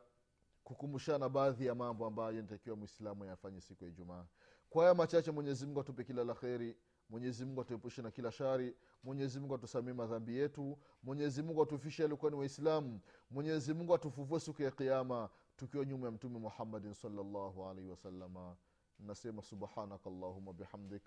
kukumbushana 0.64 1.30
baadhi 1.30 1.66
ya 1.66 1.76
mambo 1.76 2.06
ambayo 2.06 2.32
inatakiwa 2.32 2.76
mwislamu 2.76 3.24
ayafanye 3.24 3.62
siku 3.62 3.84
ya 3.84 3.90
ijumaa. 3.90 4.26
Kwa 4.70 4.84
haya 4.84 4.96
machache 4.96 5.32
mwenyezi 5.32 5.66
mungu 5.66 5.80
atupe 5.80 6.04
kila 6.04 6.24
la 6.24 6.34
kheri 6.34 6.78
mwenyezimungu 7.10 7.62
atuepushe 7.62 8.02
na 8.02 8.12
kila 8.12 8.32
shari 8.32 8.76
mwenyezimungu 9.04 9.56
atusamie 9.56 9.94
madhambi 9.94 10.38
yetu 10.38 10.78
mwenyezimungu 11.04 11.64
atufishe 11.64 12.04
alikuwa 12.04 12.32
ni 12.32 12.38
waislamu 12.38 13.00
mwenyezimungu 13.32 13.96
atufuvue 13.96 14.40
siku 14.40 14.62
ya 14.62 14.72
kiama 14.72 15.30
tukiwa 15.58 15.86
nyuma 15.86 16.06
ya 16.06 16.12
mtume 16.12 16.40
muhammadin 16.40 16.94
salllahu 16.94 17.66
alaihi 17.66 17.90
wasalama 17.90 18.56
nasema 19.00 19.42
subhanaka 19.42 20.10
llahuma 20.10 20.54
bihamdik 20.54 21.04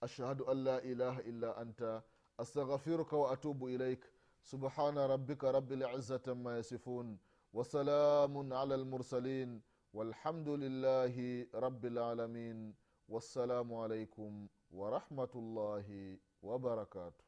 ashhadu 0.00 0.50
an 0.50 0.62
la 0.64 0.82
ilaha 0.82 1.22
illa 1.22 1.56
anta 1.56 2.02
astaghfiruka 2.38 3.16
wa 3.16 3.30
atubu 3.32 3.68
ilaik 3.68 4.04
subhana 4.42 5.06
rabbika 5.06 5.52
rabi 5.52 5.76
lizati 5.76 6.34
ma 6.34 6.56
yasifun 6.56 7.18
wasalamun 7.52 8.52
ala 8.52 8.76
lmursalin 8.76 9.60
والحمد 9.94 10.48
لله 10.48 11.46
رب 11.54 11.84
العالمين 11.84 12.74
والسلام 13.08 13.74
عليكم 13.74 14.46
ورحمه 14.70 15.32
الله 15.34 16.18
وبركاته 16.42 17.24